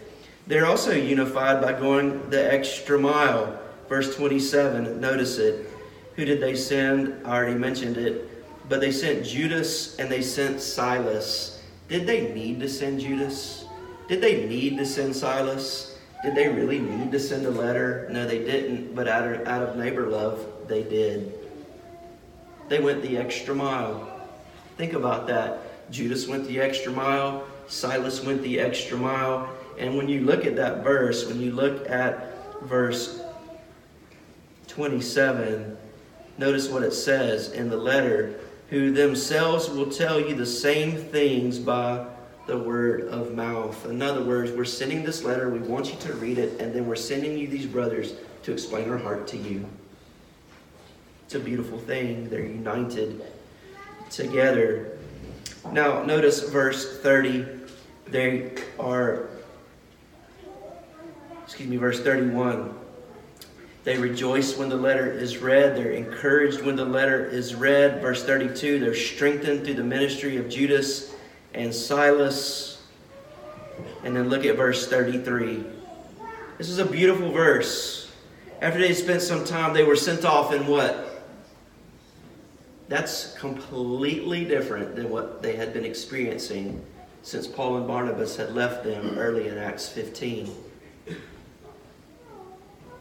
They're 0.46 0.66
also 0.66 0.92
unified 0.92 1.60
by 1.60 1.72
going 1.72 2.30
the 2.30 2.52
extra 2.52 2.98
mile. 2.98 3.58
Verse 3.88 4.14
27, 4.16 5.00
notice 5.00 5.38
it. 5.38 5.68
Who 6.16 6.24
did 6.24 6.40
they 6.40 6.54
send? 6.54 7.26
I 7.26 7.36
already 7.36 7.58
mentioned 7.58 7.96
it. 7.96 8.30
But 8.68 8.80
they 8.80 8.92
sent 8.92 9.26
Judas 9.26 9.98
and 9.98 10.10
they 10.10 10.22
sent 10.22 10.60
Silas. 10.60 11.53
Did 11.94 12.08
they 12.08 12.34
need 12.34 12.58
to 12.58 12.68
send 12.68 12.98
Judas? 12.98 13.66
Did 14.08 14.20
they 14.20 14.48
need 14.48 14.78
to 14.78 14.84
send 14.84 15.14
Silas? 15.14 15.96
Did 16.24 16.34
they 16.34 16.48
really 16.48 16.80
need 16.80 17.12
to 17.12 17.20
send 17.20 17.46
a 17.46 17.50
letter? 17.50 18.08
No, 18.10 18.26
they 18.26 18.40
didn't, 18.40 18.96
but 18.96 19.06
out 19.06 19.32
of, 19.32 19.46
out 19.46 19.62
of 19.62 19.76
neighbor 19.76 20.08
love, 20.08 20.44
they 20.66 20.82
did. 20.82 21.32
They 22.68 22.80
went 22.80 23.00
the 23.02 23.16
extra 23.16 23.54
mile. 23.54 24.26
Think 24.76 24.94
about 24.94 25.28
that. 25.28 25.88
Judas 25.92 26.26
went 26.26 26.48
the 26.48 26.60
extra 26.60 26.90
mile, 26.90 27.46
Silas 27.68 28.24
went 28.24 28.42
the 28.42 28.58
extra 28.58 28.98
mile. 28.98 29.48
And 29.78 29.96
when 29.96 30.08
you 30.08 30.22
look 30.22 30.46
at 30.46 30.56
that 30.56 30.82
verse, 30.82 31.24
when 31.28 31.40
you 31.40 31.52
look 31.52 31.88
at 31.88 32.60
verse 32.64 33.22
27, 34.66 35.76
notice 36.38 36.68
what 36.68 36.82
it 36.82 36.92
says 36.92 37.52
in 37.52 37.70
the 37.70 37.76
letter 37.76 38.40
who 38.70 38.92
themselves 38.92 39.68
will 39.68 39.90
tell 39.90 40.20
you 40.20 40.34
the 40.34 40.46
same 40.46 40.96
things 40.96 41.58
by 41.58 42.06
the 42.46 42.58
word 42.58 43.08
of 43.08 43.34
mouth. 43.34 43.86
In 43.86 44.02
other 44.02 44.22
words, 44.22 44.52
we're 44.52 44.64
sending 44.64 45.02
this 45.02 45.22
letter, 45.22 45.48
we 45.48 45.60
want 45.60 45.90
you 45.90 45.98
to 46.00 46.12
read 46.14 46.38
it, 46.38 46.60
and 46.60 46.74
then 46.74 46.86
we're 46.86 46.96
sending 46.96 47.38
you 47.38 47.46
these 47.46 47.66
brothers 47.66 48.14
to 48.42 48.52
explain 48.52 48.90
our 48.90 48.98
heart 48.98 49.26
to 49.28 49.36
you. 49.36 49.64
It's 51.24 51.34
a 51.34 51.40
beautiful 51.40 51.78
thing. 51.78 52.28
They're 52.28 52.44
united 52.44 53.22
together. 54.10 54.98
Now, 55.72 56.02
notice 56.02 56.48
verse 56.50 57.00
30. 57.00 57.46
They 58.08 58.52
are, 58.78 59.28
excuse 61.42 61.68
me, 61.68 61.76
verse 61.78 62.00
31. 62.00 62.74
They 63.84 63.98
rejoice 63.98 64.56
when 64.56 64.70
the 64.70 64.76
letter 64.76 65.12
is 65.12 65.38
read. 65.38 65.76
They're 65.76 65.92
encouraged 65.92 66.62
when 66.62 66.74
the 66.74 66.86
letter 66.86 67.26
is 67.26 67.54
read. 67.54 68.00
Verse 68.00 68.24
32 68.24 68.78
they're 68.80 68.94
strengthened 68.94 69.64
through 69.64 69.74
the 69.74 69.84
ministry 69.84 70.38
of 70.38 70.48
Judas 70.48 71.14
and 71.52 71.72
Silas. 71.72 72.82
And 74.02 74.16
then 74.16 74.30
look 74.30 74.46
at 74.46 74.56
verse 74.56 74.88
33. 74.88 75.64
This 76.56 76.70
is 76.70 76.78
a 76.78 76.86
beautiful 76.86 77.30
verse. 77.30 78.10
After 78.62 78.78
they 78.78 78.94
spent 78.94 79.20
some 79.20 79.44
time, 79.44 79.74
they 79.74 79.84
were 79.84 79.96
sent 79.96 80.24
off 80.24 80.54
in 80.54 80.66
what? 80.66 81.26
That's 82.88 83.34
completely 83.34 84.44
different 84.44 84.96
than 84.96 85.10
what 85.10 85.42
they 85.42 85.56
had 85.56 85.74
been 85.74 85.84
experiencing 85.84 86.82
since 87.22 87.46
Paul 87.46 87.78
and 87.78 87.86
Barnabas 87.86 88.36
had 88.36 88.54
left 88.54 88.84
them 88.84 89.18
early 89.18 89.48
in 89.48 89.58
Acts 89.58 89.88
15 89.88 90.50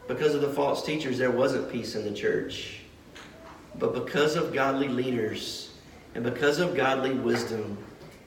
because 0.06 0.34
of 0.34 0.40
the 0.40 0.50
false 0.50 0.84
teachers, 0.84 1.18
there 1.18 1.30
wasn't 1.30 1.70
peace 1.70 1.94
in 1.94 2.04
the 2.04 2.12
church. 2.12 2.80
But 3.78 3.94
because 3.94 4.36
of 4.36 4.52
godly 4.52 4.88
leaders, 4.88 5.70
and 6.14 6.22
because 6.22 6.58
of 6.58 6.76
godly 6.76 7.12
wisdom, 7.12 7.76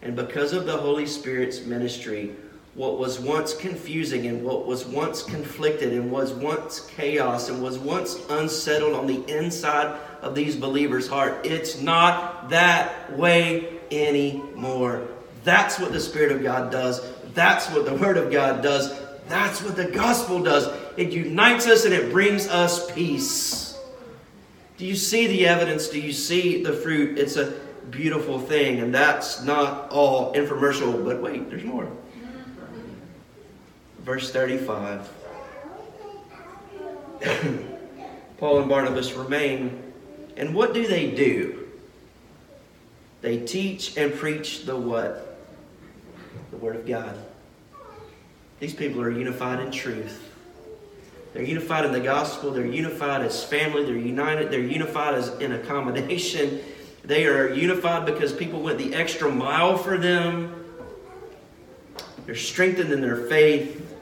and 0.02 0.16
because 0.16 0.54
of 0.54 0.66
the 0.66 0.76
Holy 0.76 1.06
Spirit's 1.06 1.66
ministry, 1.66 2.36
what 2.74 3.00
was 3.00 3.20
once 3.20 3.56
confusing 3.56 4.28
and 4.28 4.44
what 4.44 4.68
was 4.68 4.86
once 4.86 5.24
conflicted 5.24 5.94
and 5.94 6.12
was 6.12 6.34
once 6.34 6.88
chaos 6.96 7.50
and 7.50 7.62
was 7.64 7.80
once 7.80 8.18
unsettled 8.30 8.94
on 8.94 9.08
the 9.08 9.26
inside 9.26 10.00
of 10.22 10.36
these 10.36 10.56
believers' 10.56 11.08
heart, 11.08 11.46
it's 11.46 11.82
not 11.82 12.50
that 12.50 13.12
way 13.18 13.80
anymore. 13.90 15.08
That's 15.44 15.80
what 15.80 15.92
the 15.92 16.00
Spirit 16.00 16.32
of 16.32 16.44
God 16.44 16.72
does. 16.72 17.02
That's 17.34 17.70
what 17.72 17.86
the 17.86 17.96
Word 17.96 18.18
of 18.18 18.32
God 18.32 18.62
does. 18.62 18.94
That's 19.28 19.62
what 19.62 19.76
the 19.76 19.86
gospel 19.86 20.42
does. 20.42 20.70
It 20.96 21.12
unites 21.12 21.68
us 21.68 21.86
and 21.86 21.94
it 21.94 22.12
brings 22.12 22.48
us 22.48 22.90
peace. 22.92 23.78
Do 24.78 24.86
you 24.86 24.96
see 24.96 25.28
the 25.28 25.48
evidence? 25.48 25.90
Do 25.90 26.00
you 26.00 26.14
see 26.14 26.64
the 26.64 26.74
fruit? 26.74 27.18
It's 27.18 27.36
a 27.36 27.54
beautiful 27.90 28.40
thing, 28.40 28.80
and 28.80 28.94
that's 28.94 29.44
not 29.44 29.90
all 29.92 30.34
infomercial, 30.34 31.04
but 31.04 31.22
wait, 31.22 31.50
there's 31.50 31.64
more. 31.64 31.90
Verse 34.00 34.32
35 34.32 35.10
Paul 38.38 38.60
and 38.60 38.70
Barnabas 38.70 39.14
remain, 39.14 39.82
and 40.38 40.54
what 40.54 40.74
do 40.74 40.88
they 40.88 41.10
do? 41.10 41.68
They 43.22 43.40
teach 43.40 43.98
and 43.98 44.14
preach 44.14 44.66
the 44.66 44.76
what? 44.76 45.40
The 46.52 46.58
Word 46.58 46.76
of 46.76 46.86
God. 46.86 47.18
These 48.60 48.74
people 48.74 49.02
are 49.02 49.12
unified 49.12 49.60
in 49.60 49.72
truth. 49.72 50.24
They're 51.34 51.44
unified 51.44 51.86
in 51.86 51.92
the 51.92 52.00
gospel. 52.00 52.52
They're 52.52 52.66
unified 52.66 53.22
as 53.22 53.44
family. 53.44 53.86
They're 53.86 53.96
united. 53.96 54.50
They're 54.50 54.60
unified 54.60 55.16
as 55.16 55.30
in 55.40 55.54
accommodation. 55.54 56.62
They 57.04 57.26
are 57.26 57.54
unified 57.54 58.06
because 58.06 58.34
people 58.34 58.62
went 58.62 58.80
the 58.80 58.94
extra 58.94 59.32
mile 59.32 59.78
for 59.78 59.98
them. 59.98 60.66
They're 62.26 62.36
strengthened 62.36 62.92
in 62.92 63.00
their 63.00 63.16
faith. 63.28 63.98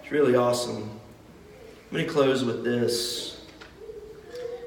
It's 0.00 0.12
really 0.12 0.36
awesome. 0.36 0.82
I'm 0.84 1.90
going 1.90 2.06
to 2.06 2.12
close 2.12 2.44
with 2.44 2.62
this. 2.62 3.40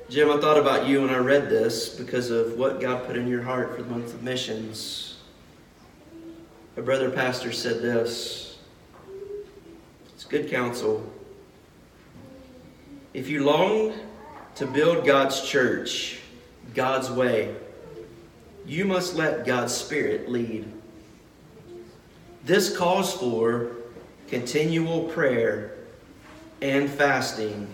Jim, 0.10 0.30
I 0.30 0.38
thought 0.42 0.58
about 0.58 0.86
you 0.86 1.02
when 1.02 1.12
I 1.12 1.20
read 1.20 1.50
this 1.50 1.88
because 1.88 2.30
of 2.30 2.58
what 2.58 2.82
God 2.82 3.08
put 3.08 3.16
in 3.16 3.30
your 3.30 3.44
heart 3.44 3.74
for 3.74 3.84
the 3.84 3.90
month 3.90 4.14
of 4.14 4.22
missions. 4.22 5.16
A 6.76 6.82
brother 6.82 7.10
pastor 7.10 7.54
said 7.54 7.82
this 7.82 8.49
good 10.30 10.50
counsel. 10.50 11.04
If 13.14 13.28
you 13.28 13.44
long 13.44 13.94
to 14.56 14.68
build 14.68 15.06
God's 15.06 15.42
church 15.42 16.20
God's 16.76 17.10
way, 17.10 17.56
you 18.66 18.86
must 18.86 19.16
let 19.16 19.46
God's 19.46 19.74
Spirit 19.74 20.30
lead. 20.30 20.72
This 22.46 22.76
calls 22.76 23.14
for 23.14 23.72
continual 24.28 25.06
prayer 25.10 25.74
and 26.62 26.88
fasting 26.88 27.68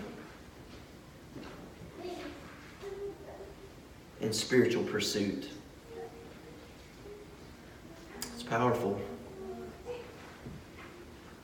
and 4.22 4.34
spiritual 4.34 4.82
pursuit. 4.84 5.50
It's 8.34 8.42
powerful. 8.42 8.98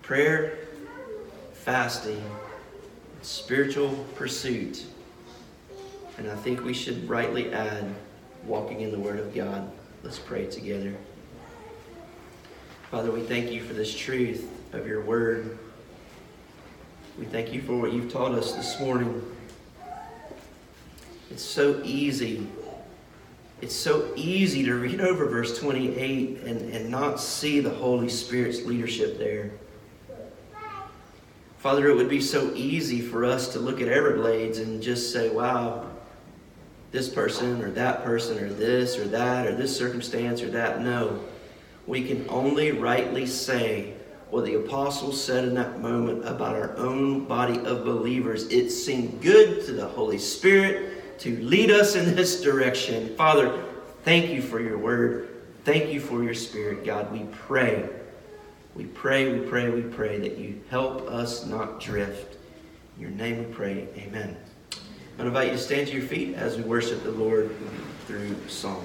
Prayer, 0.00 0.61
fasting, 1.62 2.20
spiritual 3.22 3.94
pursuit. 4.16 4.84
And 6.18 6.28
I 6.28 6.34
think 6.34 6.64
we 6.64 6.74
should 6.74 7.08
rightly 7.08 7.52
add 7.52 7.84
walking 8.44 8.80
in 8.80 8.90
the 8.90 8.98
Word 8.98 9.20
of 9.20 9.32
God. 9.32 9.70
Let's 10.02 10.18
pray 10.18 10.46
together. 10.46 10.92
Father, 12.90 13.12
we 13.12 13.22
thank 13.22 13.52
you 13.52 13.62
for 13.62 13.74
this 13.74 13.96
truth 13.96 14.50
of 14.72 14.88
your 14.88 15.02
Word. 15.02 15.56
We 17.16 17.26
thank 17.26 17.52
you 17.52 17.62
for 17.62 17.76
what 17.76 17.92
you've 17.92 18.12
taught 18.12 18.32
us 18.32 18.54
this 18.54 18.80
morning. 18.80 19.22
It's 21.30 21.44
so 21.44 21.80
easy. 21.84 22.44
It's 23.60 23.76
so 23.76 24.12
easy 24.16 24.64
to 24.64 24.74
read 24.74 25.00
over 25.00 25.26
verse 25.26 25.60
28 25.60 26.40
and, 26.40 26.74
and 26.74 26.90
not 26.90 27.20
see 27.20 27.60
the 27.60 27.70
Holy 27.70 28.08
Spirit's 28.08 28.64
leadership 28.64 29.16
there. 29.16 29.52
Father, 31.62 31.88
it 31.88 31.94
would 31.94 32.08
be 32.08 32.20
so 32.20 32.52
easy 32.56 33.00
for 33.00 33.24
us 33.24 33.52
to 33.52 33.60
look 33.60 33.80
at 33.80 33.86
Everglades 33.86 34.58
and 34.58 34.82
just 34.82 35.12
say, 35.12 35.30
wow, 35.30 35.88
this 36.90 37.08
person 37.08 37.62
or 37.62 37.70
that 37.70 38.02
person 38.02 38.36
or 38.42 38.48
this 38.48 38.98
or 38.98 39.04
that 39.04 39.46
or 39.46 39.54
this 39.54 39.76
circumstance 39.76 40.42
or 40.42 40.50
that. 40.50 40.80
No. 40.80 41.22
We 41.86 42.02
can 42.02 42.26
only 42.28 42.72
rightly 42.72 43.26
say 43.26 43.94
what 44.30 44.44
the 44.44 44.54
apostles 44.54 45.22
said 45.22 45.44
in 45.44 45.54
that 45.54 45.78
moment 45.78 46.26
about 46.26 46.56
our 46.56 46.76
own 46.78 47.26
body 47.26 47.60
of 47.60 47.84
believers. 47.84 48.48
It 48.48 48.70
seemed 48.70 49.22
good 49.22 49.64
to 49.66 49.72
the 49.72 49.86
Holy 49.86 50.18
Spirit 50.18 51.20
to 51.20 51.40
lead 51.44 51.70
us 51.70 51.94
in 51.94 52.16
this 52.16 52.42
direction. 52.42 53.14
Father, 53.14 53.62
thank 54.02 54.30
you 54.30 54.42
for 54.42 54.60
your 54.60 54.78
word. 54.78 55.28
Thank 55.64 55.92
you 55.92 56.00
for 56.00 56.24
your 56.24 56.34
spirit, 56.34 56.84
God. 56.84 57.12
We 57.12 57.24
pray 57.30 57.88
we 58.74 58.84
pray, 58.84 59.38
we 59.38 59.46
pray, 59.46 59.68
we 59.70 59.82
pray 59.82 60.18
that 60.18 60.38
you 60.38 60.60
help 60.70 61.08
us 61.08 61.46
not 61.46 61.80
drift. 61.80 62.38
In 62.96 63.02
your 63.02 63.10
name 63.10 63.38
we 63.38 63.44
pray. 63.52 63.88
Amen. 63.96 64.36
I 65.18 65.22
invite 65.22 65.48
you 65.48 65.52
to 65.52 65.58
stand 65.58 65.88
to 65.88 65.94
your 65.94 66.02
feet 66.02 66.34
as 66.34 66.56
we 66.56 66.62
worship 66.62 67.02
the 67.02 67.10
Lord 67.10 67.54
through 68.06 68.34
song. 68.48 68.84